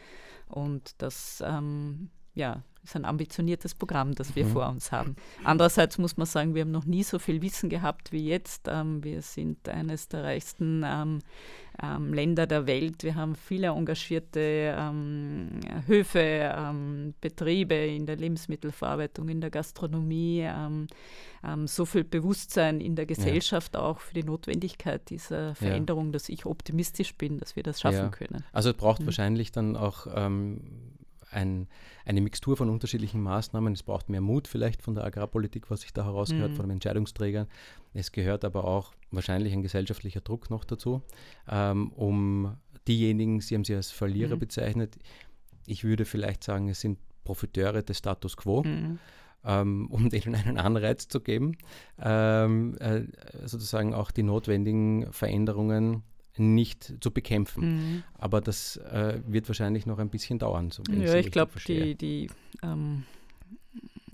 [0.48, 1.44] und das
[2.34, 4.50] ja, ist ein ambitioniertes Programm, das wir mhm.
[4.50, 5.16] vor uns haben.
[5.44, 8.68] Andererseits muss man sagen, wir haben noch nie so viel Wissen gehabt wie jetzt.
[8.68, 11.20] Ähm, wir sind eines der reichsten ähm,
[11.82, 13.04] ähm, Länder der Welt.
[13.04, 20.42] Wir haben viele engagierte ähm, Höfe, ähm, Betriebe in der Lebensmittelverarbeitung, in der Gastronomie.
[20.42, 20.88] Ähm,
[21.66, 23.82] so viel Bewusstsein in der Gesellschaft ja.
[23.82, 26.12] auch für die Notwendigkeit dieser Veränderung, ja.
[26.14, 28.08] dass ich optimistisch bin, dass wir das schaffen ja.
[28.10, 28.46] können.
[28.54, 29.08] Also es braucht mhm.
[29.08, 30.08] wahrscheinlich dann auch
[31.34, 31.68] ein,
[32.06, 33.74] eine Mixtur von unterschiedlichen Maßnahmen.
[33.74, 36.56] Es braucht mehr Mut vielleicht von der Agrarpolitik, was sich da herausgehört, mhm.
[36.56, 37.48] von den Entscheidungsträgern.
[37.94, 41.02] Es gehört aber auch wahrscheinlich ein gesellschaftlicher Druck noch dazu,
[41.50, 44.40] ähm, um diejenigen, Sie haben sie als Verlierer mhm.
[44.40, 44.98] bezeichnet,
[45.66, 48.64] ich würde vielleicht sagen, es sind Profiteure des Status quo.
[48.64, 49.00] Mhm.
[49.46, 51.58] Ähm, um denen einen Anreiz zu geben,
[52.02, 53.02] ähm, äh,
[53.46, 56.04] sozusagen auch die notwendigen Veränderungen
[56.38, 57.64] nicht zu bekämpfen.
[57.66, 58.04] Mhm.
[58.18, 60.72] Aber das äh, wird wahrscheinlich noch ein bisschen dauern.
[60.72, 62.30] So ja, ich glaube, die, die
[62.62, 63.04] ähm,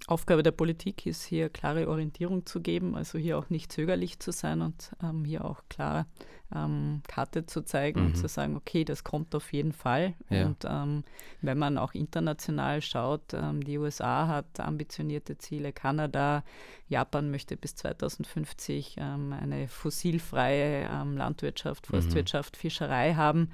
[0.08, 4.32] Aufgabe der Politik ist hier klare Orientierung zu geben, also hier auch nicht zögerlich zu
[4.32, 6.08] sein und ähm, hier auch klar
[6.56, 8.06] ähm, Karte zu zeigen mhm.
[8.08, 10.14] und zu sagen, okay, das kommt auf jeden Fall.
[10.30, 10.46] Ja.
[10.48, 11.04] Und ähm,
[11.42, 16.44] wenn man auch international schaut, ähm, die USA hat ambitionierte Ziele, Kanada,
[16.88, 21.96] Japan möchte bis 2050 ähm, eine fossilfreie ähm, Landwirtschaft, mhm.
[21.96, 22.60] Forstwirtschaft, mhm.
[22.60, 23.52] Fischerei haben.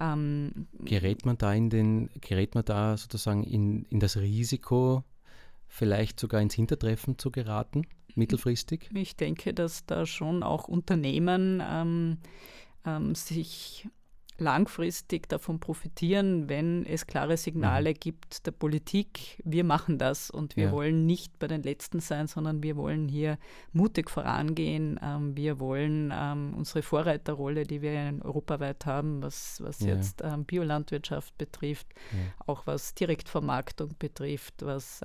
[0.00, 5.04] Ähm, gerät man da in den, gerät man da sozusagen in, in das Risiko,
[5.70, 7.86] vielleicht sogar ins Hintertreffen zu geraten?
[8.16, 8.90] mittelfristig?
[8.94, 12.18] Ich denke, dass da schon auch Unternehmen ähm,
[12.84, 13.88] ähm, sich
[14.40, 17.94] langfristig davon profitieren, wenn es klare Signale mhm.
[17.94, 20.72] gibt der Politik, wir machen das und wir ja.
[20.72, 23.38] wollen nicht bei den Letzten sein, sondern wir wollen hier
[23.72, 24.98] mutig vorangehen.
[25.02, 29.94] Ähm, wir wollen ähm, unsere Vorreiterrolle, die wir europaweit haben, was, was ja.
[29.94, 32.44] jetzt ähm, Biolandwirtschaft betrifft, ja.
[32.46, 35.02] auch was Direktvermarktung betrifft, was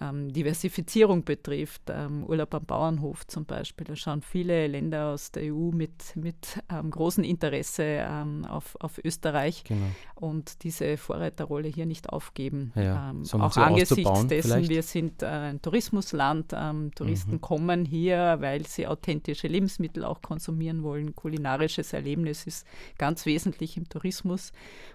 [0.00, 3.86] ähm, Diversifizierung betrifft, ähm, Urlaub am Bauernhof zum Beispiel.
[3.86, 9.00] Da schauen viele Länder aus der EU mit, mit ähm, großem Interesse ähm, auf, auf
[9.02, 9.86] Österreich genau.
[10.14, 12.72] und diese Vorreiterrolle hier nicht aufgeben.
[12.76, 14.70] Ja, ähm, auch angesichts dessen, vielleicht?
[14.70, 16.52] wir sind äh, ein Tourismusland.
[16.54, 17.40] Ähm, Touristen mhm.
[17.40, 21.16] kommen hier, weil sie authentische Lebensmittel auch konsumieren wollen.
[21.16, 22.66] Kulinarisches Erlebnis ist
[22.98, 24.52] ganz wesentlich im Tourismus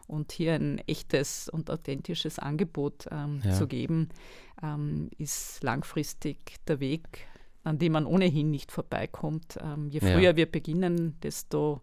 [0.08, 3.52] und hier ein echtes und authentisches Angebot ja.
[3.52, 4.10] zu geben
[4.62, 7.28] ähm, ist langfristig der Weg
[7.68, 9.60] an dem man ohnehin nicht vorbeikommt.
[9.62, 10.36] Ähm, je früher ja.
[10.36, 11.82] wir beginnen, desto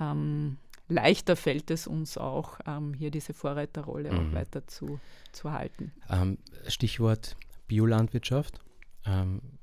[0.00, 4.18] ähm, leichter fällt es uns auch, ähm, hier diese Vorreiterrolle mhm.
[4.18, 4.98] auch weiter zu,
[5.30, 5.92] zu halten.
[6.10, 7.36] Ähm, Stichwort
[7.68, 8.58] Biolandwirtschaft.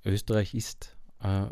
[0.03, 0.97] Österreich ist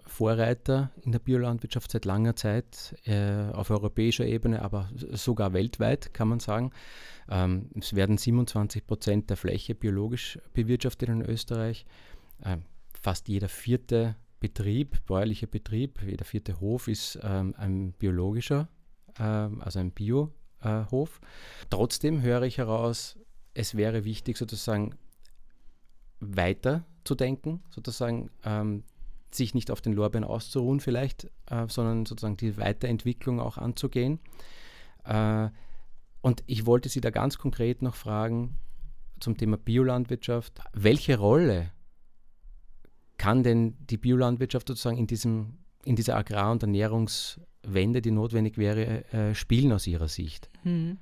[0.05, 6.29] Vorreiter in der Biolandwirtschaft seit langer Zeit äh, auf europäischer Ebene, aber sogar weltweit kann
[6.29, 6.71] man sagen.
[7.29, 11.85] Ähm, es werden 27 Prozent der Fläche biologisch bewirtschaftet in Österreich.
[12.45, 12.63] Ähm,
[13.01, 18.69] fast jeder vierte Betrieb, bäuerlicher Betrieb, jeder vierte Hof ist ähm, ein biologischer,
[19.19, 21.19] ähm, also ein Biohof.
[21.21, 23.17] Äh, Trotzdem höre ich heraus,
[23.53, 24.95] es wäre wichtig sozusagen
[26.19, 28.83] weiter zu denken, sozusagen ähm,
[29.31, 34.19] sich nicht auf den Lorbeeren auszuruhen vielleicht, äh, sondern sozusagen die Weiterentwicklung auch anzugehen.
[35.03, 35.49] Äh,
[36.21, 38.57] und ich wollte Sie da ganz konkret noch fragen
[39.19, 40.59] zum Thema Biolandwirtschaft.
[40.73, 41.71] Welche Rolle
[43.17, 49.11] kann denn die Biolandwirtschaft sozusagen in, diesem, in dieser Agrar- und Ernährungswende, die notwendig wäre,
[49.11, 50.49] äh, spielen aus Ihrer Sicht?
[50.63, 50.97] Mhm.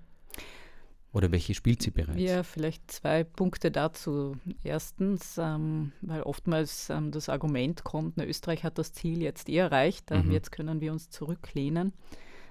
[1.15, 2.19] Oder welche spielt sie bereits?
[2.19, 4.36] Ja, vielleicht zwei Punkte dazu.
[4.65, 9.56] Erstens, ähm, weil oftmals ähm, das Argument kommt, na, Österreich hat das Ziel jetzt eh
[9.56, 10.32] erreicht, ähm, mhm.
[10.34, 11.93] jetzt können wir uns zurücklehnen.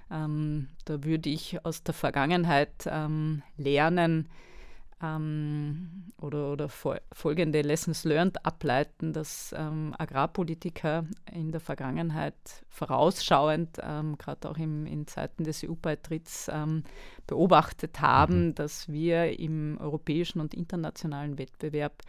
[0.09, 4.29] Ähm, da würde ich aus der Vergangenheit ähm, lernen,
[4.99, 12.33] ähm, oder, oder folgende Lessons learned ableiten, dass Agrarpolitiker in der Vergangenheit
[12.69, 16.49] vorausschauend, gerade auch im, in Zeiten des EU-Beitritts,
[17.27, 18.55] beobachtet haben, mhm.
[18.55, 22.03] dass wir im europäischen und internationalen Wettbewerb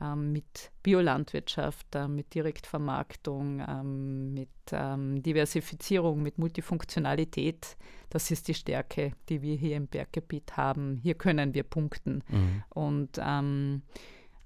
[0.00, 7.76] ähm, mit Biolandwirtschaft, äh, mit Direktvermarktung, ähm, mit ähm, Diversifizierung, mit Multifunktionalität.
[8.10, 10.98] Das ist die Stärke, die wir hier im Berggebiet haben.
[11.02, 12.22] Hier können wir punkten.
[12.28, 12.62] Mhm.
[12.70, 13.82] Und ähm,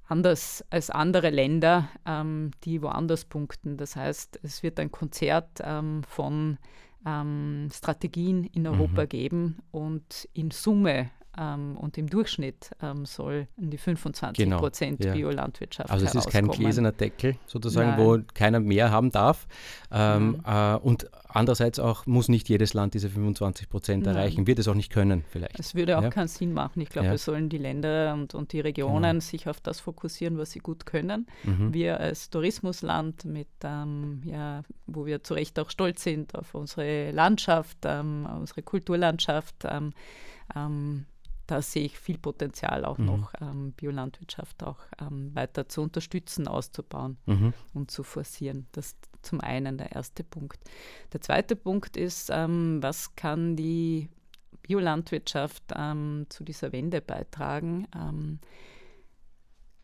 [0.07, 3.77] anders als andere Länder, ähm, die woanders punkten.
[3.77, 5.61] Das heißt, es wird ein Konzert
[7.09, 9.09] ähm, Strategien in Europa mhm.
[9.09, 15.13] geben und in Summe ähm, und im Durchschnitt ähm, soll die 25 genau, Prozent ja.
[15.13, 17.99] Biolandwirtschaft Also es ist kein gläserner Deckel sozusagen, Nein.
[17.99, 19.47] wo keiner mehr haben darf.
[19.91, 24.69] Ähm, äh, und andererseits auch muss nicht jedes Land diese 25 Prozent erreichen, wird es
[24.69, 25.59] auch nicht können vielleicht.
[25.59, 26.11] Es würde auch ja.
[26.11, 26.81] keinen Sinn machen.
[26.81, 27.13] Ich glaube, ja.
[27.13, 29.21] wir sollen die Länder und, und die Regionen genau.
[29.21, 31.27] sich auf das fokussieren, was sie gut können.
[31.45, 31.73] Mhm.
[31.73, 37.11] Wir als Tourismusland mit, ähm, ja, wo wir zu Recht auch stolz sind auf unsere
[37.11, 39.93] Landschaft, ähm, unsere Kulturlandschaft, ähm,
[40.55, 41.07] ähm
[41.49, 43.07] da sehe ich viel Potenzial auch mhm.
[43.07, 47.55] noch, ähm, Biolandwirtschaft auch ähm, weiter zu unterstützen, auszubauen mhm.
[47.73, 48.67] und zu forcieren.
[48.73, 50.59] Das zum einen der erste Punkt.
[51.13, 54.09] Der zweite Punkt ist, ähm, was kann die
[54.63, 57.87] Biolandwirtschaft ähm, zu dieser Wende beitragen?
[57.95, 58.39] Ähm,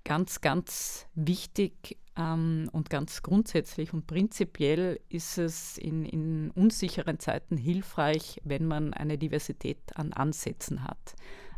[0.04, 7.56] ganz, ganz wichtig ähm, und ganz grundsätzlich und prinzipiell ist es in, in unsicheren Zeiten
[7.56, 11.14] hilfreich, wenn man eine Diversität an Ansätzen hat.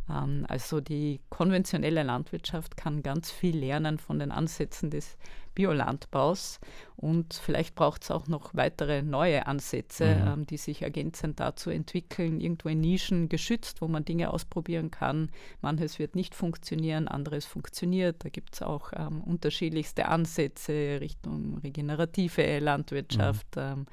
[0.09, 5.17] Ähm, also die konventionelle Landwirtschaft kann ganz viel lernen von den Ansätzen des
[5.57, 6.59] Biolandbaus
[6.97, 10.27] und vielleicht braucht es auch noch weitere neue Ansätze, mhm.
[10.27, 15.31] ähm, die sich ergänzend dazu entwickeln, irgendwo in Nischen geschützt, wo man Dinge ausprobieren kann.
[15.61, 18.23] Manches wird nicht funktionieren, anderes funktioniert.
[18.23, 23.55] Da gibt es auch ähm, unterschiedlichste Ansätze Richtung regenerative Landwirtschaft.
[23.55, 23.61] Mhm.
[23.61, 23.85] Ähm,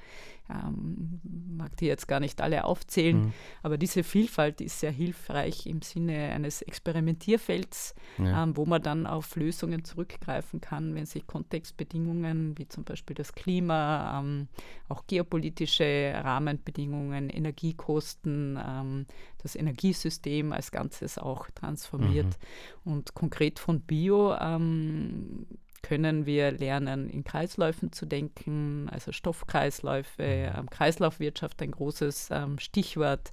[0.50, 1.20] ähm,
[1.56, 3.32] mag die jetzt gar nicht alle aufzählen, mhm.
[3.62, 8.42] aber diese Vielfalt ist sehr hilfreich im Sinne eines Experimentierfelds, ja.
[8.42, 13.32] ähm, wo man dann auf Lösungen zurückgreifen kann, wenn sich Kontextbedingungen wie zum Beispiel das
[13.32, 14.48] Klima, ähm,
[14.88, 19.06] auch geopolitische Rahmenbedingungen, Energiekosten, ähm,
[19.40, 22.36] das Energiesystem als Ganzes auch transformiert.
[22.84, 22.92] Mhm.
[22.92, 25.46] Und konkret von Bio ähm,
[25.82, 30.58] können wir lernen, in Kreisläufen zu denken, also Stoffkreisläufe, mhm.
[30.58, 33.30] ähm, Kreislaufwirtschaft, ein großes ähm, Stichwort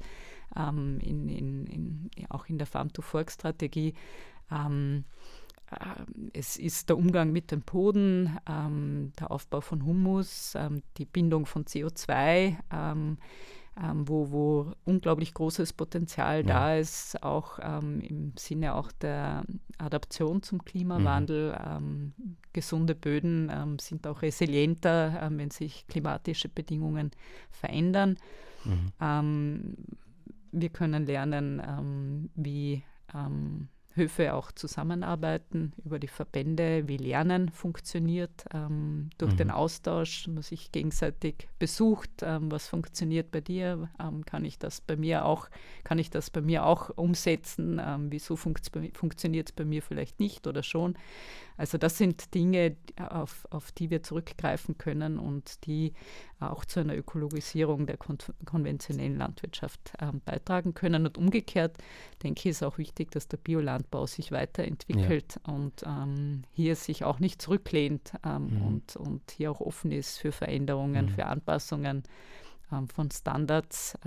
[0.54, 3.94] in, in, in, auch in der Farm-to-Fork-Strategie.
[4.52, 5.21] Ähm, äh,
[6.34, 11.46] es ist der Umgang mit dem Boden, ähm, der Aufbau von Humus, ähm, die Bindung
[11.46, 12.58] von CO2
[13.80, 16.44] ähm, wo, wo unglaublich großes Potenzial ja.
[16.44, 19.44] da ist, auch ähm, im Sinne auch der
[19.78, 21.52] Adaption zum Klimawandel.
[21.52, 21.66] Mhm.
[21.66, 22.14] Ähm,
[22.54, 27.12] gesunde Böden ähm, sind auch resilienter, ähm, wenn sich klimatische Bedingungen
[27.50, 28.18] verändern.
[28.66, 28.92] Mhm.
[29.00, 29.76] Ähm,
[30.52, 32.84] wir können lernen, wie
[33.94, 39.38] Höfe auch zusammenarbeiten über die Verbände, wie Lernen funktioniert, ähm, durch mhm.
[39.38, 44.82] den Austausch, man sich gegenseitig besucht, ähm, was funktioniert bei dir, ähm, kann ich das
[44.82, 45.50] bei mir auch,
[45.84, 50.20] kann ich das bei mir auch umsetzen, ähm, wieso funkt, funktioniert es bei mir vielleicht
[50.20, 50.96] nicht oder schon.
[51.58, 55.94] Also das sind Dinge, auf, auf die wir zurückgreifen können und die
[56.40, 61.06] auch zu einer Ökologisierung der kon konventionellen Landwirtschaft ähm, beitragen können.
[61.06, 61.78] Und umgekehrt
[62.24, 65.54] denke ich, ist auch wichtig, dass der Biolandbau sich weiterentwickelt ja.
[65.54, 68.62] und ähm, hier sich auch nicht zurücklehnt ähm, mhm.
[68.62, 71.10] und, und hier auch offen ist für Veränderungen, mhm.
[71.10, 72.04] für Anpassungen
[72.72, 73.98] ähm, von Standards.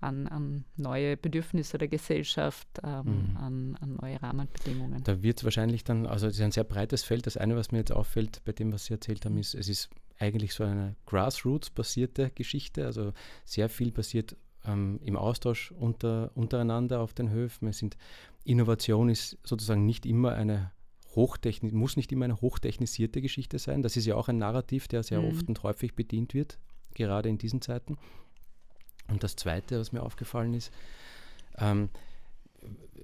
[0.00, 3.36] An, an neue Bedürfnisse der Gesellschaft, ähm, mhm.
[3.36, 5.04] an, an, neue Rahmenbedingungen.
[5.04, 7.26] Da wird es wahrscheinlich dann, also es ist ein sehr breites Feld.
[7.26, 9.90] Das eine, was mir jetzt auffällt bei dem, was Sie erzählt haben, ist, es ist
[10.18, 12.86] eigentlich so eine Grassroots-basierte Geschichte.
[12.86, 13.12] Also
[13.44, 17.68] sehr viel passiert ähm, im Austausch unter, untereinander auf den Höfen.
[17.68, 17.96] Es sind,
[18.44, 20.72] Innovation ist sozusagen nicht immer eine
[21.14, 23.82] Hochtechni muss nicht immer eine hochtechnisierte Geschichte sein.
[23.82, 25.28] Das ist ja auch ein Narrativ, der sehr mhm.
[25.28, 26.58] oft und häufig bedient wird,
[26.94, 27.98] gerade in diesen Zeiten.
[29.10, 30.72] Und das Zweite, was mir aufgefallen ist,
[31.58, 31.90] ähm,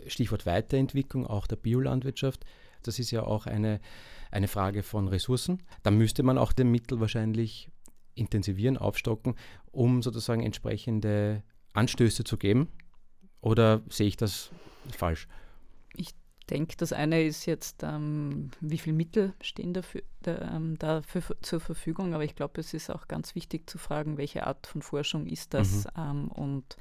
[0.06, 2.44] Stichwort Weiterentwicklung auch der Biolandwirtschaft,
[2.82, 3.80] das ist ja auch eine,
[4.30, 5.62] eine Frage von Ressourcen.
[5.82, 7.68] Da müsste man auch den Mittel wahrscheinlich
[8.14, 9.34] intensivieren, aufstocken,
[9.72, 11.42] um sozusagen entsprechende
[11.72, 12.68] Anstöße zu geben.
[13.40, 14.50] Oder sehe ich das
[14.90, 15.28] falsch?
[15.94, 16.14] Ich
[16.50, 21.60] denke, das eine ist jetzt, ähm, wie viele Mittel stehen dafür, da, ähm, dafür zur
[21.60, 25.26] Verfügung, aber ich glaube, es ist auch ganz wichtig zu fragen, welche Art von Forschung
[25.26, 25.90] ist das mhm.
[25.98, 26.76] ähm, und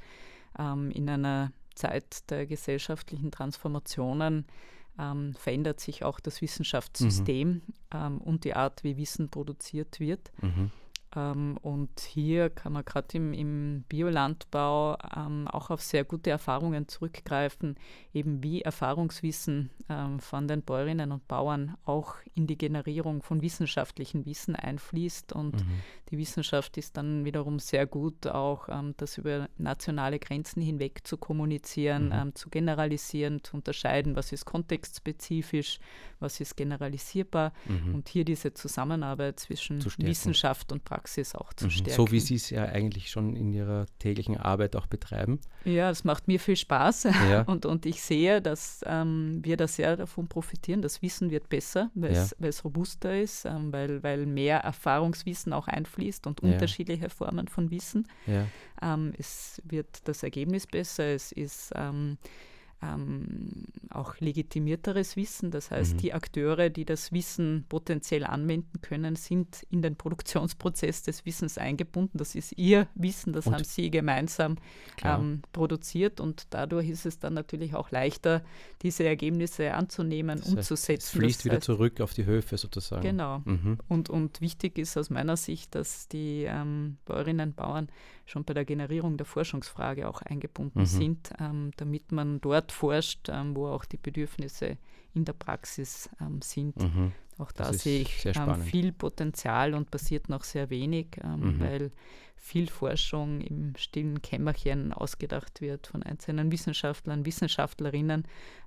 [0.58, 4.46] ähm, in einer Zeit der gesellschaftlichen Transformationen
[4.98, 7.48] ähm, verändert sich auch das Wissenschaftssystem
[7.92, 8.18] mhm.
[8.18, 10.30] Und die Art, wie Wissen produziert wird.
[10.42, 10.70] Mhm.
[11.16, 16.88] Ähm, und hier kann man gerade im, im Biolandbau ähm, auch auf sehr gute Erfahrungen
[16.88, 17.76] zurückgreifen,
[18.12, 24.26] eben wie Erfahrungswissen ähm, von den Bäuerinnen und Bauern auch in die Generierung von wissenschaftlichen
[24.26, 25.32] Wissen einfließt.
[25.32, 25.82] Und mhm.
[26.10, 31.16] die Wissenschaft ist dann wiederum sehr gut, auch ähm, das über nationale Grenzen hinweg zu
[31.16, 32.12] kommunizieren, mhm.
[32.12, 35.78] Ähm, zu generalisieren, zu unterscheiden, was ist kontextspezifisch,
[36.20, 37.94] was ist generalisierbar mhm.
[37.94, 41.70] und hier diese Zusammenarbeit zwischen Wissenschaft und Praxis Praxis auch zu mhm.
[41.70, 41.96] stärken.
[41.96, 45.40] So wie Sie es ja eigentlich schon in Ihrer täglichen Arbeit auch betreiben.
[45.64, 47.42] Ja, es macht mir viel Spaß ja.
[47.46, 50.82] und, und ich sehe, dass ähm, wir da sehr davon profitieren.
[50.82, 52.26] Das Wissen wird besser, weil ja.
[52.40, 56.52] es robuster ist, ähm, weil, weil mehr Erfahrungswissen auch einfließt und ja.
[56.52, 58.08] unterschiedliche Formen von Wissen.
[58.82, 61.72] Ähm, es wird das Ergebnis besser, es ist
[62.86, 65.50] ähm, auch legitimierteres Wissen.
[65.50, 65.98] Das heißt, mhm.
[65.98, 72.18] die Akteure, die das Wissen potenziell anwenden können, sind in den Produktionsprozess des Wissens eingebunden.
[72.18, 74.56] Das ist ihr Wissen, das und haben sie gemeinsam
[75.02, 78.42] ähm, produziert und dadurch ist es dann natürlich auch leichter,
[78.82, 81.04] diese Ergebnisse anzunehmen, das heißt, umzusetzen.
[81.04, 83.02] Es fließt das wieder heißt, zurück auf die Höfe sozusagen.
[83.02, 83.42] Genau.
[83.44, 83.78] Mhm.
[83.88, 87.88] Und, und wichtig ist aus meiner Sicht, dass die ähm, Bäuerinnen und Bauern
[88.26, 90.86] schon bei der Generierung der Forschungsfrage auch eingebunden mhm.
[90.86, 94.76] sind, ähm, damit man dort forscht, ähm, wo auch die Bedürfnisse
[95.14, 96.76] in der Praxis ähm, sind.
[96.76, 97.12] Mhm.
[97.38, 101.60] Auch da sehe ich ähm, viel Potenzial und passiert noch sehr wenig, ähm, mhm.
[101.60, 101.90] weil
[102.36, 108.24] viel Forschung im stillen Kämmerchen ausgedacht wird von einzelnen Wissenschaftlern, Wissenschaftlerinnen,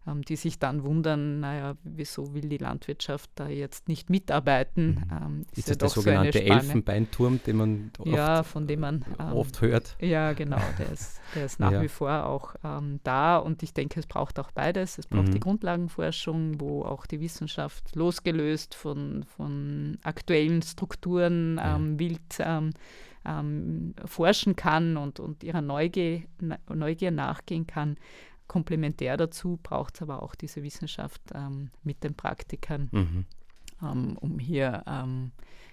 [0.08, 5.06] ähm, die sich dann wundern, naja, wieso will die Landwirtschaft da jetzt nicht mitarbeiten?
[5.08, 5.12] Mhm.
[5.12, 9.06] Ähm, ist, ist das der sogenannte so Elfenbeinturm, den man oft, ja, von dem man
[9.20, 9.96] ähm, oft hört?
[10.02, 11.82] Ja, genau, der ist, der ist nach ja.
[11.82, 14.98] wie vor auch ähm, da und ich denke, es braucht auch beides.
[14.98, 15.34] Es braucht mhm.
[15.34, 21.76] die Grundlagenforschung, wo auch die Wissenschaft losgelöst von, von aktuellen Strukturen ja.
[21.76, 22.20] Ähm, wild
[23.26, 26.24] ähm, forschen kann und, und ihrer Neugier,
[26.74, 27.98] Neugier nachgehen kann.
[28.48, 33.26] Komplementär dazu braucht es aber auch diese Wissenschaft ähm, mit den Praktikern, mhm.
[33.84, 35.32] ähm, um hier ähm,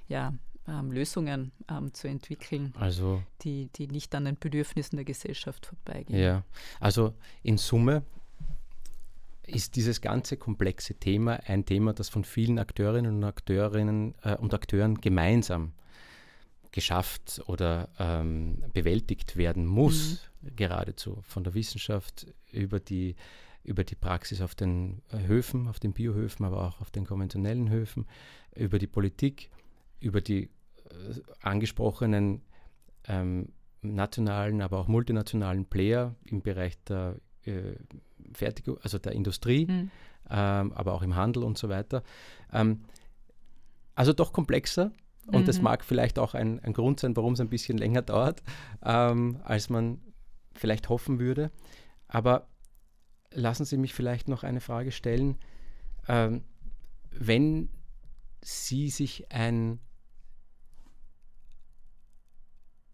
[0.08, 0.34] ja,
[0.68, 6.20] ähm, Lösungen ähm, zu entwickeln, also, die, die nicht an den Bedürfnissen der Gesellschaft vorbeigehen.
[6.20, 6.42] Ja,
[6.80, 8.02] also in Summe
[9.46, 14.52] ist dieses ganze komplexe Thema ein Thema, das von vielen Akteurinnen und Akteurinnen äh, und
[14.52, 15.72] Akteuren gemeinsam
[16.76, 20.56] geschafft oder ähm, bewältigt werden muss, mhm.
[20.56, 23.16] geradezu von der Wissenschaft über die,
[23.64, 27.70] über die Praxis auf den äh, Höfen, auf den Biohöfen, aber auch auf den konventionellen
[27.70, 28.04] Höfen,
[28.54, 29.48] über die Politik,
[30.00, 30.50] über die äh,
[31.40, 32.42] angesprochenen
[33.08, 37.72] ähm, nationalen, aber auch multinationalen Player im Bereich der äh,
[38.34, 39.90] Fertigung, also der Industrie, mhm.
[40.28, 42.02] ähm, aber auch im Handel und so weiter.
[42.52, 42.82] Ähm,
[43.94, 44.92] also doch komplexer,
[45.26, 45.46] und mhm.
[45.46, 48.42] das mag vielleicht auch ein, ein Grund sein, warum es ein bisschen länger dauert,
[48.84, 50.00] ähm, als man
[50.54, 51.50] vielleicht hoffen würde.
[52.08, 52.48] Aber
[53.32, 55.38] lassen Sie mich vielleicht noch eine Frage stellen.
[56.08, 56.44] Ähm,
[57.10, 57.68] wenn
[58.42, 59.80] Sie sich ein,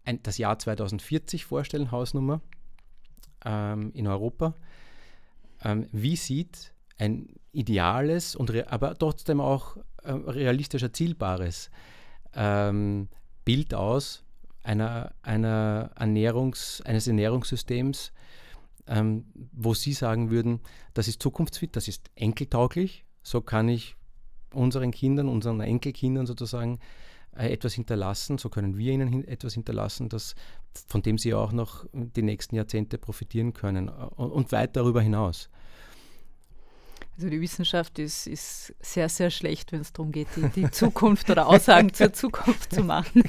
[0.03, 2.41] ein, das Jahr 2040 vorstellen, Hausnummer
[3.45, 4.55] ähm, in Europa,
[5.63, 11.69] ähm, wie sieht ein ideales und aber trotzdem auch äh, realistisch erzielbares
[12.35, 13.09] ähm,
[13.45, 14.23] Bild aus
[14.63, 18.11] einer, einer Ernährungs, eines Ernährungssystems,
[18.87, 20.59] ähm, wo Sie sagen würden,
[20.93, 23.95] das ist zukunftsfit, das ist enkeltauglich, so kann ich
[24.53, 26.79] unseren Kindern, unseren Enkelkindern sozusagen
[27.35, 30.35] äh, etwas hinterlassen, so können wir ihnen hin etwas hinterlassen, das,
[30.87, 35.49] von dem sie auch noch die nächsten Jahrzehnte profitieren können und, und weit darüber hinaus.
[37.15, 41.29] Also die Wissenschaft ist, ist sehr, sehr schlecht, wenn es darum geht, die, die Zukunft
[41.29, 43.23] oder Aussagen zur Zukunft zu machen.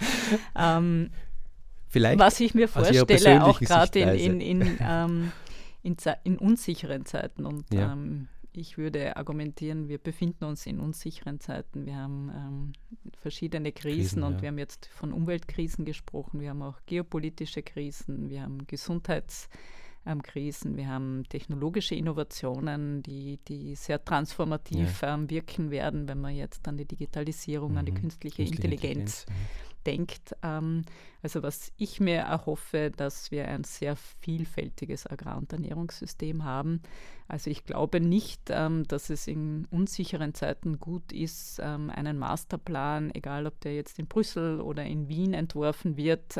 [0.56, 1.10] ähm,
[1.88, 5.32] Vielleicht was ich mir vorstelle, auch gerade in, in, in, ähm,
[5.82, 7.46] in, in, unsicheren Zeiten.
[7.46, 7.92] Und ja.
[7.92, 11.86] ähm, ich würde argumentieren, wir befinden uns in unsicheren Zeiten.
[11.86, 12.72] Wir haben ähm,
[13.20, 14.42] verschiedene Krisen, Krisen und ja.
[14.42, 16.40] wir haben jetzt von Umweltkrisen gesprochen.
[16.40, 20.76] Wir haben auch geopolitische Krisen, wir haben Gesundheitskrisen ähm, Krisen.
[20.76, 25.14] Wir haben technologische Innovationen, die, die sehr transformativ ja.
[25.14, 27.78] ähm, wirken werden, wenn man jetzt an die Digitalisierung, mhm.
[27.78, 28.00] an die mhm.
[28.00, 30.36] künstliche, künstliche Intelligenz, Intelligenz denkt.
[30.42, 30.82] Ähm,
[31.22, 36.82] also was ich mir erhoffe, dass wir ein sehr vielfältiges Agrar- und Ernährungssystem haben.
[37.28, 43.14] Also ich glaube nicht, ähm, dass es in unsicheren Zeiten gut ist, ähm, einen Masterplan,
[43.14, 46.36] egal ob der jetzt in Brüssel oder in Wien entworfen wird,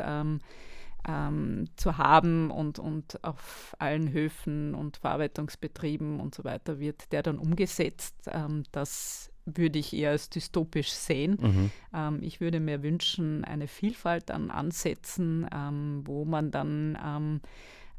[1.07, 7.11] ähm, ähm, zu haben und, und auf allen Höfen und Verarbeitungsbetrieben und so weiter wird
[7.11, 8.15] der dann umgesetzt.
[8.27, 11.37] Ähm, das würde ich eher als dystopisch sehen.
[11.41, 11.71] Mhm.
[11.93, 17.41] Ähm, ich würde mir wünschen, eine Vielfalt an Ansätzen, ähm, wo man dann ähm,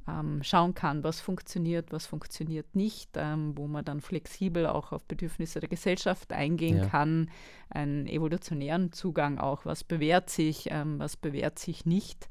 [0.08, 5.60] ähm, schauen kann, was funktioniert, was funktioniert nicht, wo man dann flexibel auch auf Bedürfnisse
[5.60, 6.86] der Gesellschaft eingehen ja.
[6.86, 7.30] kann,
[7.70, 12.26] einen evolutionären Zugang auch, was bewährt sich, was bewährt sich nicht.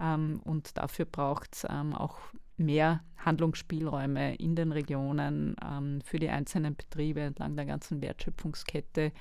[0.00, 2.18] Ähm, und dafür braucht es ähm, auch
[2.56, 9.12] mehr Handlungsspielräume in den Regionen ähm, für die einzelnen Betriebe entlang der ganzen Wertschöpfungskette,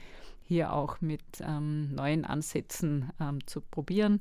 [0.42, 4.20] hier auch mit ähm, neuen Ansätzen ähm, zu probieren.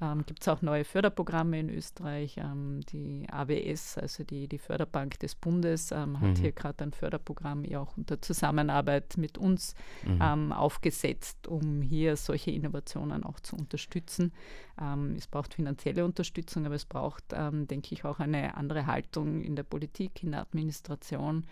[0.00, 2.36] Ähm, Gibt es auch neue Förderprogramme in Österreich.
[2.38, 6.36] Ähm, die AWS, also die, die Förderbank des Bundes, ähm, hat mhm.
[6.36, 9.74] hier gerade ein Förderprogramm ja auch unter Zusammenarbeit mit uns
[10.04, 10.18] mhm.
[10.22, 14.32] Ähm, aufgesetzt, um hier solche Innovationen auch zu unterstützen.
[14.80, 19.42] Ähm, es braucht finanzielle Unterstützung, aber es braucht, ähm, denke ich, auch eine andere Haltung
[19.42, 21.46] in der Politik, in der Administration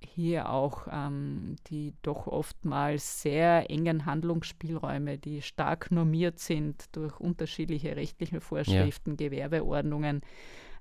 [0.00, 7.96] hier auch ähm, die doch oftmals sehr engen Handlungsspielräume, die stark normiert sind durch unterschiedliche
[7.96, 9.28] rechtliche Vorschriften, ja.
[9.28, 10.22] Gewerbeordnungen,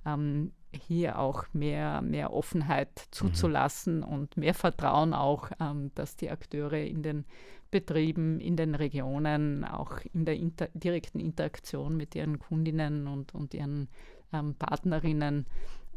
[0.06, 3.12] ähm, hier auch mehr, mehr Offenheit mhm.
[3.12, 4.04] zuzulassen mhm.
[4.04, 7.26] und mehr Vertrauen auch, ähm, dass die Akteure in den
[7.70, 13.54] Betrieben, in den Regionen, auch in der inter direkten Interaktion mit ihren Kundinnen und, und
[13.54, 13.90] ihren
[14.32, 15.46] ähm, Partnerinnen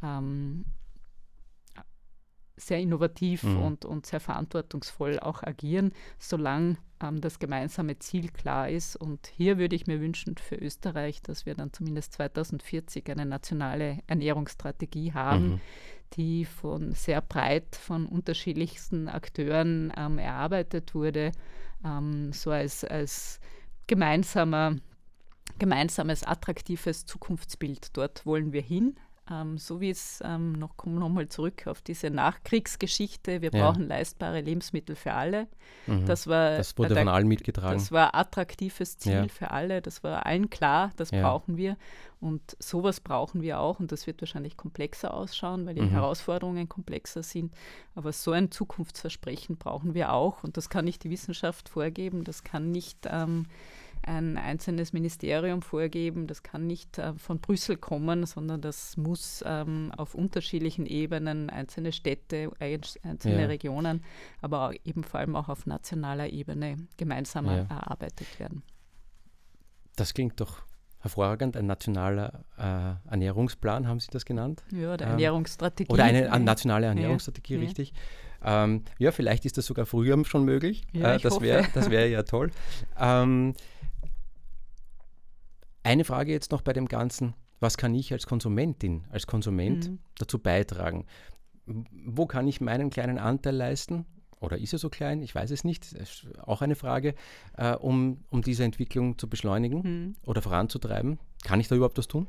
[0.02, 0.64] ähm,
[2.61, 3.62] sehr innovativ mhm.
[3.62, 8.96] und, und sehr verantwortungsvoll auch agieren, solange ähm, das gemeinsame Ziel klar ist.
[8.96, 13.98] Und hier würde ich mir wünschen für Österreich, dass wir dann zumindest 2040 eine nationale
[14.06, 15.61] Ernährungsstrategie haben, mhm.
[16.14, 21.32] die von sehr breit von unterschiedlichsten Akteuren ähm, erarbeitet wurde,
[21.84, 23.40] ähm, so als, als
[23.86, 24.76] gemeinsamer
[25.58, 27.96] gemeinsames, attraktives Zukunftsbild.
[27.96, 28.96] Dort wollen wir hin.
[29.31, 33.70] Ähm, so wie es ähm, noch, kommen wir nochmal zurück auf diese Nachkriegsgeschichte, wir ja.
[33.70, 35.47] brauchen leistbare Lebensmittel für alle.
[35.87, 36.07] Mhm.
[36.07, 37.78] Das, war, das wurde der, von allen mitgetragen.
[37.78, 39.28] Das war attraktives Ziel ja.
[39.28, 41.22] für alle, das war allen klar, das ja.
[41.22, 41.76] brauchen wir.
[42.18, 45.91] Und sowas brauchen wir auch und das wird wahrscheinlich komplexer ausschauen, weil die mhm.
[45.91, 47.55] Herausforderungen komplexer sind.
[47.95, 52.43] Aber so ein Zukunftsversprechen brauchen wir auch und das kann nicht die Wissenschaft vorgeben, das
[52.45, 53.47] kann nicht ähm,
[54.03, 56.26] ein einzelnes Ministerium vorgeben.
[56.26, 61.92] Das kann nicht äh, von Brüssel kommen, sondern das muss ähm, auf unterschiedlichen Ebenen, einzelne
[61.92, 63.46] Städte, einzelne ja.
[63.46, 64.05] Regionen,
[64.40, 67.66] aber auch eben vor allem auch auf nationaler Ebene gemeinsam ja.
[67.68, 68.62] erarbeitet werden.
[69.96, 70.62] Das klingt doch
[71.01, 71.57] hervorragend.
[71.57, 74.62] Ein nationaler äh, Ernährungsplan, haben Sie das genannt?
[74.70, 75.92] Ja, der ähm, Ernährungsstrategie.
[75.92, 77.61] Oder eine, nationale Ernährungsstrategie, ja.
[77.61, 77.92] richtig.
[78.42, 80.86] Ähm, ja, vielleicht ist das sogar früher schon möglich.
[80.92, 82.51] Ja, äh, das wäre wär ja toll.
[82.98, 83.55] Ähm,
[85.83, 87.35] eine Frage jetzt noch bei dem Ganzen.
[87.61, 89.99] Was kann ich als Konsumentin, als Konsument mhm.
[90.18, 91.07] dazu beitragen?
[91.66, 94.07] Wo kann ich meinen kleinen Anteil leisten?
[94.41, 95.20] Oder ist er so klein?
[95.20, 95.95] Ich weiß es nicht.
[96.39, 97.14] Auch eine Frage,
[97.57, 100.16] äh, um, um diese Entwicklung zu beschleunigen mhm.
[100.24, 101.18] oder voranzutreiben.
[101.45, 102.26] Kann ich da überhaupt was tun?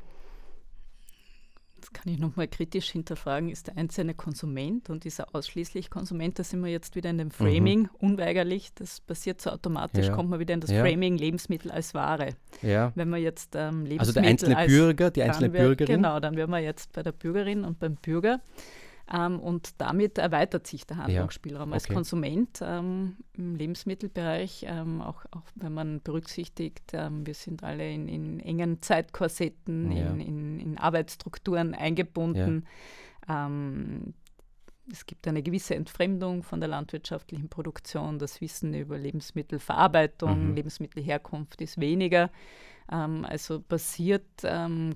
[1.90, 6.62] Kann ich nochmal kritisch hinterfragen, ist der einzelne Konsument und dieser ausschließlich Konsument, da sind
[6.62, 7.90] wir jetzt wieder in dem Framing, mhm.
[7.98, 10.14] unweigerlich, das passiert so automatisch, ja.
[10.14, 10.84] kommt man wieder in das ja.
[10.84, 12.30] Framing Lebensmittel als Ware.
[12.62, 12.92] Ja.
[12.94, 15.96] Wenn man jetzt ähm, Lebensmittel Also der einzelne als, Bürger, die einzelne Bürgerin?
[15.96, 18.40] Genau, dann wären wir jetzt bei der Bürgerin und beim Bürger.
[19.10, 21.84] Ähm, und damit erweitert sich der Handlungsspielraum ja, okay.
[21.84, 27.90] als Konsument ähm, im Lebensmittelbereich, ähm, auch, auch, wenn man berücksichtigt, ähm, wir sind alle
[27.90, 30.10] in, in engen Zeitkorsetten, ja.
[30.10, 32.66] in, in, in, Arbeitsstrukturen eingebunden.
[33.28, 33.46] Ja.
[33.46, 34.14] Ähm,
[34.90, 38.18] es gibt eine gewisse Entfremdung von der landwirtschaftlichen Produktion.
[38.18, 40.54] Das Wissen über Lebensmittelverarbeitung, mhm.
[40.54, 42.30] Lebensmittelherkunft ist weniger.
[42.90, 44.42] Ähm, also basiert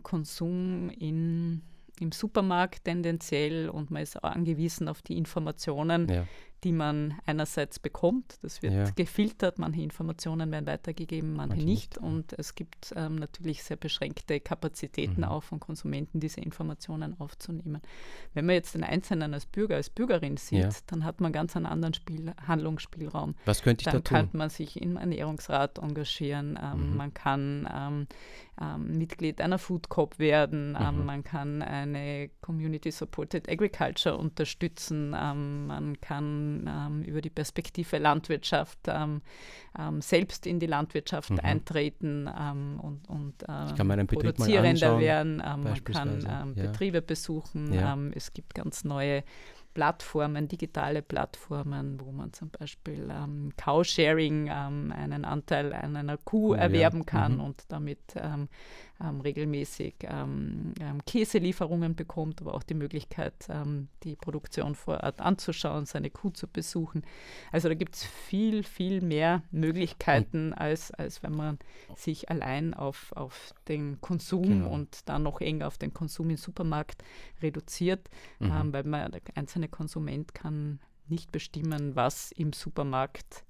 [0.03, 1.63] Konsum in
[2.01, 6.27] im Supermarkt tendenziell und man ist auch angewiesen auf die Informationen, ja
[6.67, 8.39] die man einerseits bekommt.
[8.43, 8.91] Das wird ja.
[8.91, 11.91] gefiltert, manche Informationen werden weitergegeben, manche, manche nicht.
[11.95, 11.99] nicht.
[11.99, 15.29] Und es gibt ähm, natürlich sehr beschränkte Kapazitäten mhm.
[15.29, 17.81] auch von Konsumenten, diese Informationen aufzunehmen.
[18.35, 20.71] Wenn man jetzt den Einzelnen als Bürger, als Bürgerin sieht, ja.
[20.89, 23.37] dann hat man ganz einen anderen Spiel, Handlungsspielraum.
[23.45, 24.17] Was könnte ich dann da tun?
[24.17, 26.97] Dann kann man sich im Ernährungsrat engagieren, ähm, mhm.
[26.97, 28.07] man kann ähm,
[28.61, 31.07] ähm Mitglied einer Food Coop werden, ähm, mhm.
[31.07, 38.79] man kann eine Community Supported Agriculture unterstützen, ähm, man kann ähm, über die Perspektive Landwirtschaft
[38.87, 39.23] ähm,
[39.79, 41.41] ähm, selbst in die Landwirtschaft mhm.
[41.41, 45.43] eintreten ähm, und, und ähm, Produzierender werden.
[45.45, 46.45] Ähm, man kann ja.
[46.67, 47.73] Betriebe besuchen.
[47.73, 47.97] Ja.
[48.15, 49.23] es gibt ganz neue
[49.77, 56.53] Plattformen, digitale Plattformen, wo man zum Beispiel ähm, Cow-Sharing, ähm, einen Anteil an einer Kuh
[56.53, 57.05] oh, erwerben ja.
[57.05, 57.41] kann mhm.
[57.43, 58.49] und damit ähm,
[58.99, 63.35] ähm, regelmäßig ähm, ähm, Käselieferungen bekommt, aber auch die Möglichkeit,
[64.03, 67.03] die Produktion vor Ort anzuschauen, seine Kuh zu besuchen.
[67.53, 71.59] Also da gibt es viel, viel mehr Möglichkeiten, als, als wenn man
[71.97, 74.71] sich allein auf, auf den Konsum genau.
[74.71, 77.05] und dann noch enger auf den Konsum im Supermarkt
[77.43, 78.09] reduziert,
[78.39, 78.73] mhm.
[78.73, 79.13] Weil man,
[79.66, 83.45] der einzelne Konsument kann nicht bestimmen, was im Supermarkt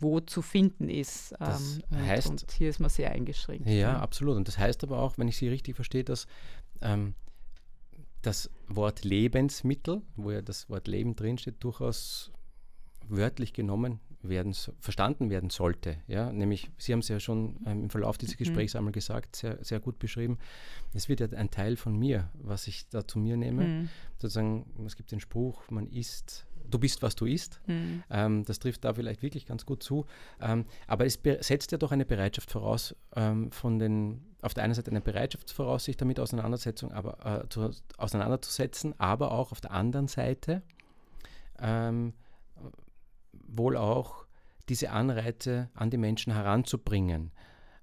[0.00, 1.34] wo zu finden ist.
[1.40, 3.66] Das ähm, heißt, und, hier ist man sehr eingeschränkt.
[3.66, 4.36] Ja, ja, absolut.
[4.36, 6.28] Und das heißt aber auch, wenn ich Sie richtig verstehe, dass
[6.80, 7.14] ähm,
[8.22, 12.30] das Wort Lebensmittel, wo ja das Wort Leben drinsteht, durchaus
[13.08, 15.98] wörtlich genommen werden, verstanden werden sollte.
[16.06, 16.32] Ja?
[16.32, 18.38] Nämlich, Sie haben es ja schon ähm, im Verlauf dieses mhm.
[18.38, 20.38] Gesprächs einmal gesagt, sehr, sehr gut beschrieben.
[20.94, 23.64] Es wird ja ein Teil von mir, was ich da zu mir nehme.
[23.64, 23.88] Mhm.
[24.18, 27.60] Sozusagen, es gibt den Spruch, man isst du bist, was du isst.
[27.66, 28.02] Mhm.
[28.10, 30.06] Ähm, das trifft da vielleicht wirklich ganz gut zu.
[30.40, 34.74] Ähm, aber es setzt ja doch eine Bereitschaft voraus, ähm, von den, auf der einen
[34.74, 39.70] Seite eine Bereitschaft voraus, sich damit Auseinandersetzung, aber, äh, zu, auseinanderzusetzen, aber auch auf der
[39.70, 40.62] anderen Seite
[41.60, 42.12] ähm,
[43.48, 44.26] wohl auch
[44.68, 47.32] diese Anreize an die Menschen heranzubringen.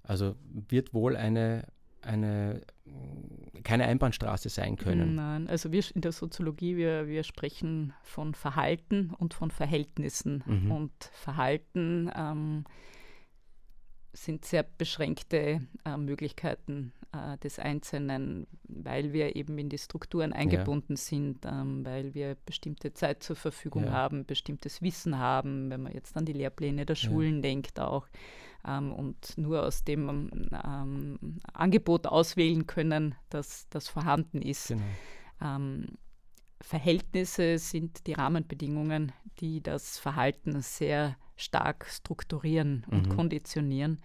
[0.02, 1.66] Also wird wohl eine,
[2.00, 2.62] eine
[3.64, 5.16] keine Einbahnstraße sein können.
[5.16, 10.44] Nein, also wir in der Soziologie, wir, wir sprechen von Verhalten und von Verhältnissen.
[10.46, 10.70] Mhm.
[10.70, 12.64] Und Verhalten ähm,
[14.12, 20.94] sind sehr beschränkte äh, Möglichkeiten äh, des Einzelnen, weil wir eben in die Strukturen eingebunden
[20.94, 20.96] ja.
[20.96, 23.92] sind, ähm, weil wir bestimmte Zeit zur Verfügung ja.
[23.92, 27.42] haben, bestimmtes Wissen haben, wenn man jetzt an die Lehrpläne der Schulen ja.
[27.42, 28.06] denkt auch
[28.66, 30.30] ähm, und nur aus dem
[30.64, 34.68] ähm, Angebot auswählen können, das, das vorhanden ist.
[34.68, 34.82] Genau.
[35.40, 35.86] Ähm,
[36.60, 43.16] Verhältnisse sind die Rahmenbedingungen, die das Verhalten sehr stark strukturieren und mhm.
[43.16, 44.00] konditionieren.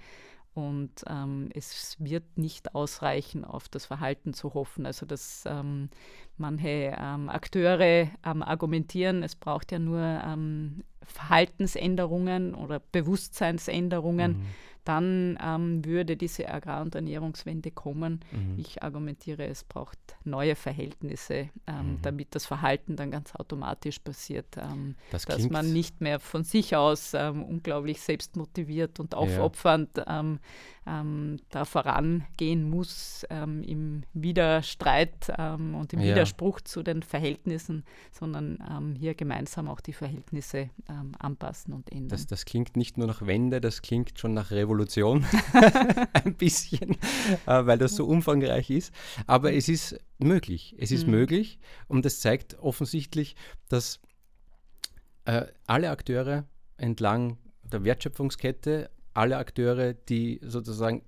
[0.54, 4.86] Und ähm, es wird nicht ausreichen, auf das Verhalten zu hoffen.
[4.86, 5.90] Also, dass ähm,
[6.38, 14.40] manche ähm, Akteure ähm, argumentieren, es braucht ja nur ähm, Verhaltensänderungen oder Bewusstseinsänderungen.
[14.40, 14.46] Mhm
[14.84, 18.22] dann ähm, würde diese Agrar- und Ernährungswende kommen.
[18.32, 18.58] Mhm.
[18.58, 22.00] Ich argumentiere, es braucht neue Verhältnisse, ähm, mhm.
[22.02, 26.76] damit das Verhalten dann ganz automatisch passiert, ähm, das dass man nicht mehr von sich
[26.76, 30.40] aus ähm, unglaublich selbstmotiviert und aufopfernd ja.
[30.88, 36.12] Ähm, ähm, da vorangehen muss im Widerstreit und im ja.
[36.12, 40.70] Widerspruch zu den Verhältnissen, sondern hier gemeinsam auch die Verhältnisse
[41.20, 42.10] anpassen und ändern.
[42.10, 44.72] Das, das klingt nicht nur nach Wende, das klingt schon nach Revolution.
[44.72, 45.26] Revolution,
[46.14, 46.92] ein bisschen,
[47.46, 48.94] äh, weil das so umfangreich ist.
[49.28, 50.76] Aber es ist möglich.
[50.78, 51.12] Es ist mhm.
[51.12, 53.36] möglich und das zeigt offensichtlich,
[53.70, 54.00] dass
[55.26, 56.46] äh, alle Akteure
[56.78, 61.04] entlang der Wertschöpfungskette, alle Akteure, die sozusagen,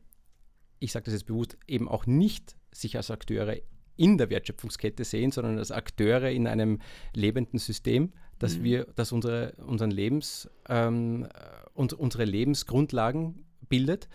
[0.80, 3.58] ich sage das jetzt bewusst, eben auch nicht sich als Akteure
[3.96, 6.80] in der Wertschöpfungskette sehen, sondern als Akteure in einem
[7.14, 8.64] lebenden System, dass mhm.
[8.64, 11.28] wir, dass unsere, unseren Lebens, ähm,
[11.74, 14.08] und unsere Lebensgrundlagen bildet,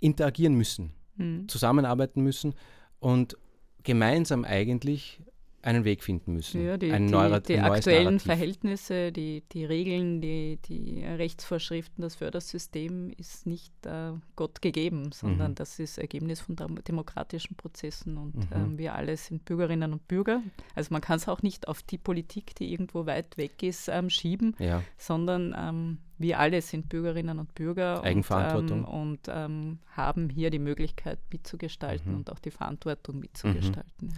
[0.00, 1.48] interagieren müssen, mhm.
[1.48, 2.54] zusammenarbeiten müssen
[2.98, 3.36] und
[3.82, 5.22] gemeinsam eigentlich
[5.62, 6.64] einen Weg finden müssen.
[6.64, 8.22] Ja, die, ein die, neuer, die aktuellen Narrativ.
[8.22, 15.50] Verhältnisse, die, die Regeln, die, die Rechtsvorschriften, das Fördersystem ist nicht äh, Gott gegeben, sondern
[15.52, 15.54] Mhm.
[15.56, 18.46] das ist Ergebnis von dem- demokratischen Prozessen und Mhm.
[18.54, 20.42] ähm, wir alle sind Bürgerinnen und Bürger.
[20.74, 24.08] Also man kann es auch nicht auf die Politik, die irgendwo weit weg ist, ähm,
[24.10, 28.84] schieben, Ja, sondern ähm, wir alle sind Bürgerinnen und Bürger Eigenverantwortung.
[28.84, 32.18] und, ähm, und ähm, haben hier die Möglichkeit mitzugestalten Mhm.
[32.18, 34.12] und auch die Verantwortung mitzugestalten.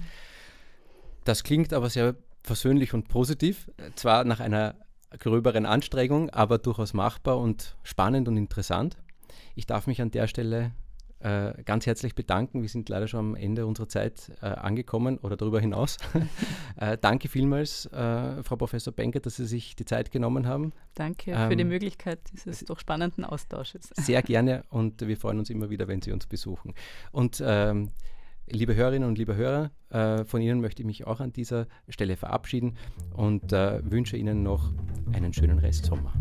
[1.24, 3.70] Das klingt aber sehr versöhnlich und positiv.
[3.94, 4.74] Zwar nach einer
[5.18, 8.96] gröberen Anstrengung, aber durchaus machbar und spannend und interessant.
[9.54, 10.72] Ich darf mich an der Stelle
[11.22, 12.62] äh, ganz herzlich bedanken.
[12.62, 15.98] Wir sind leider schon am Ende unserer Zeit äh, angekommen oder darüber hinaus.
[16.76, 20.72] äh, danke vielmals, äh, Frau Professor Benke, dass Sie sich die Zeit genommen haben.
[20.94, 23.90] Danke für die Ähm, Möglichkeit dieses doch spannenden Austausches.
[23.94, 26.74] Sehr gerne und wir freuen uns immer wieder, wenn Sie uns besuchen.
[27.12, 27.90] Und ähm,
[28.48, 32.16] liebe Hörerinnen und liebe Hörer, äh, von Ihnen möchte ich mich auch an dieser Stelle
[32.16, 32.76] verabschieden
[33.14, 34.72] und äh, wünsche Ihnen noch
[35.12, 36.12] einen schönen Restsommer.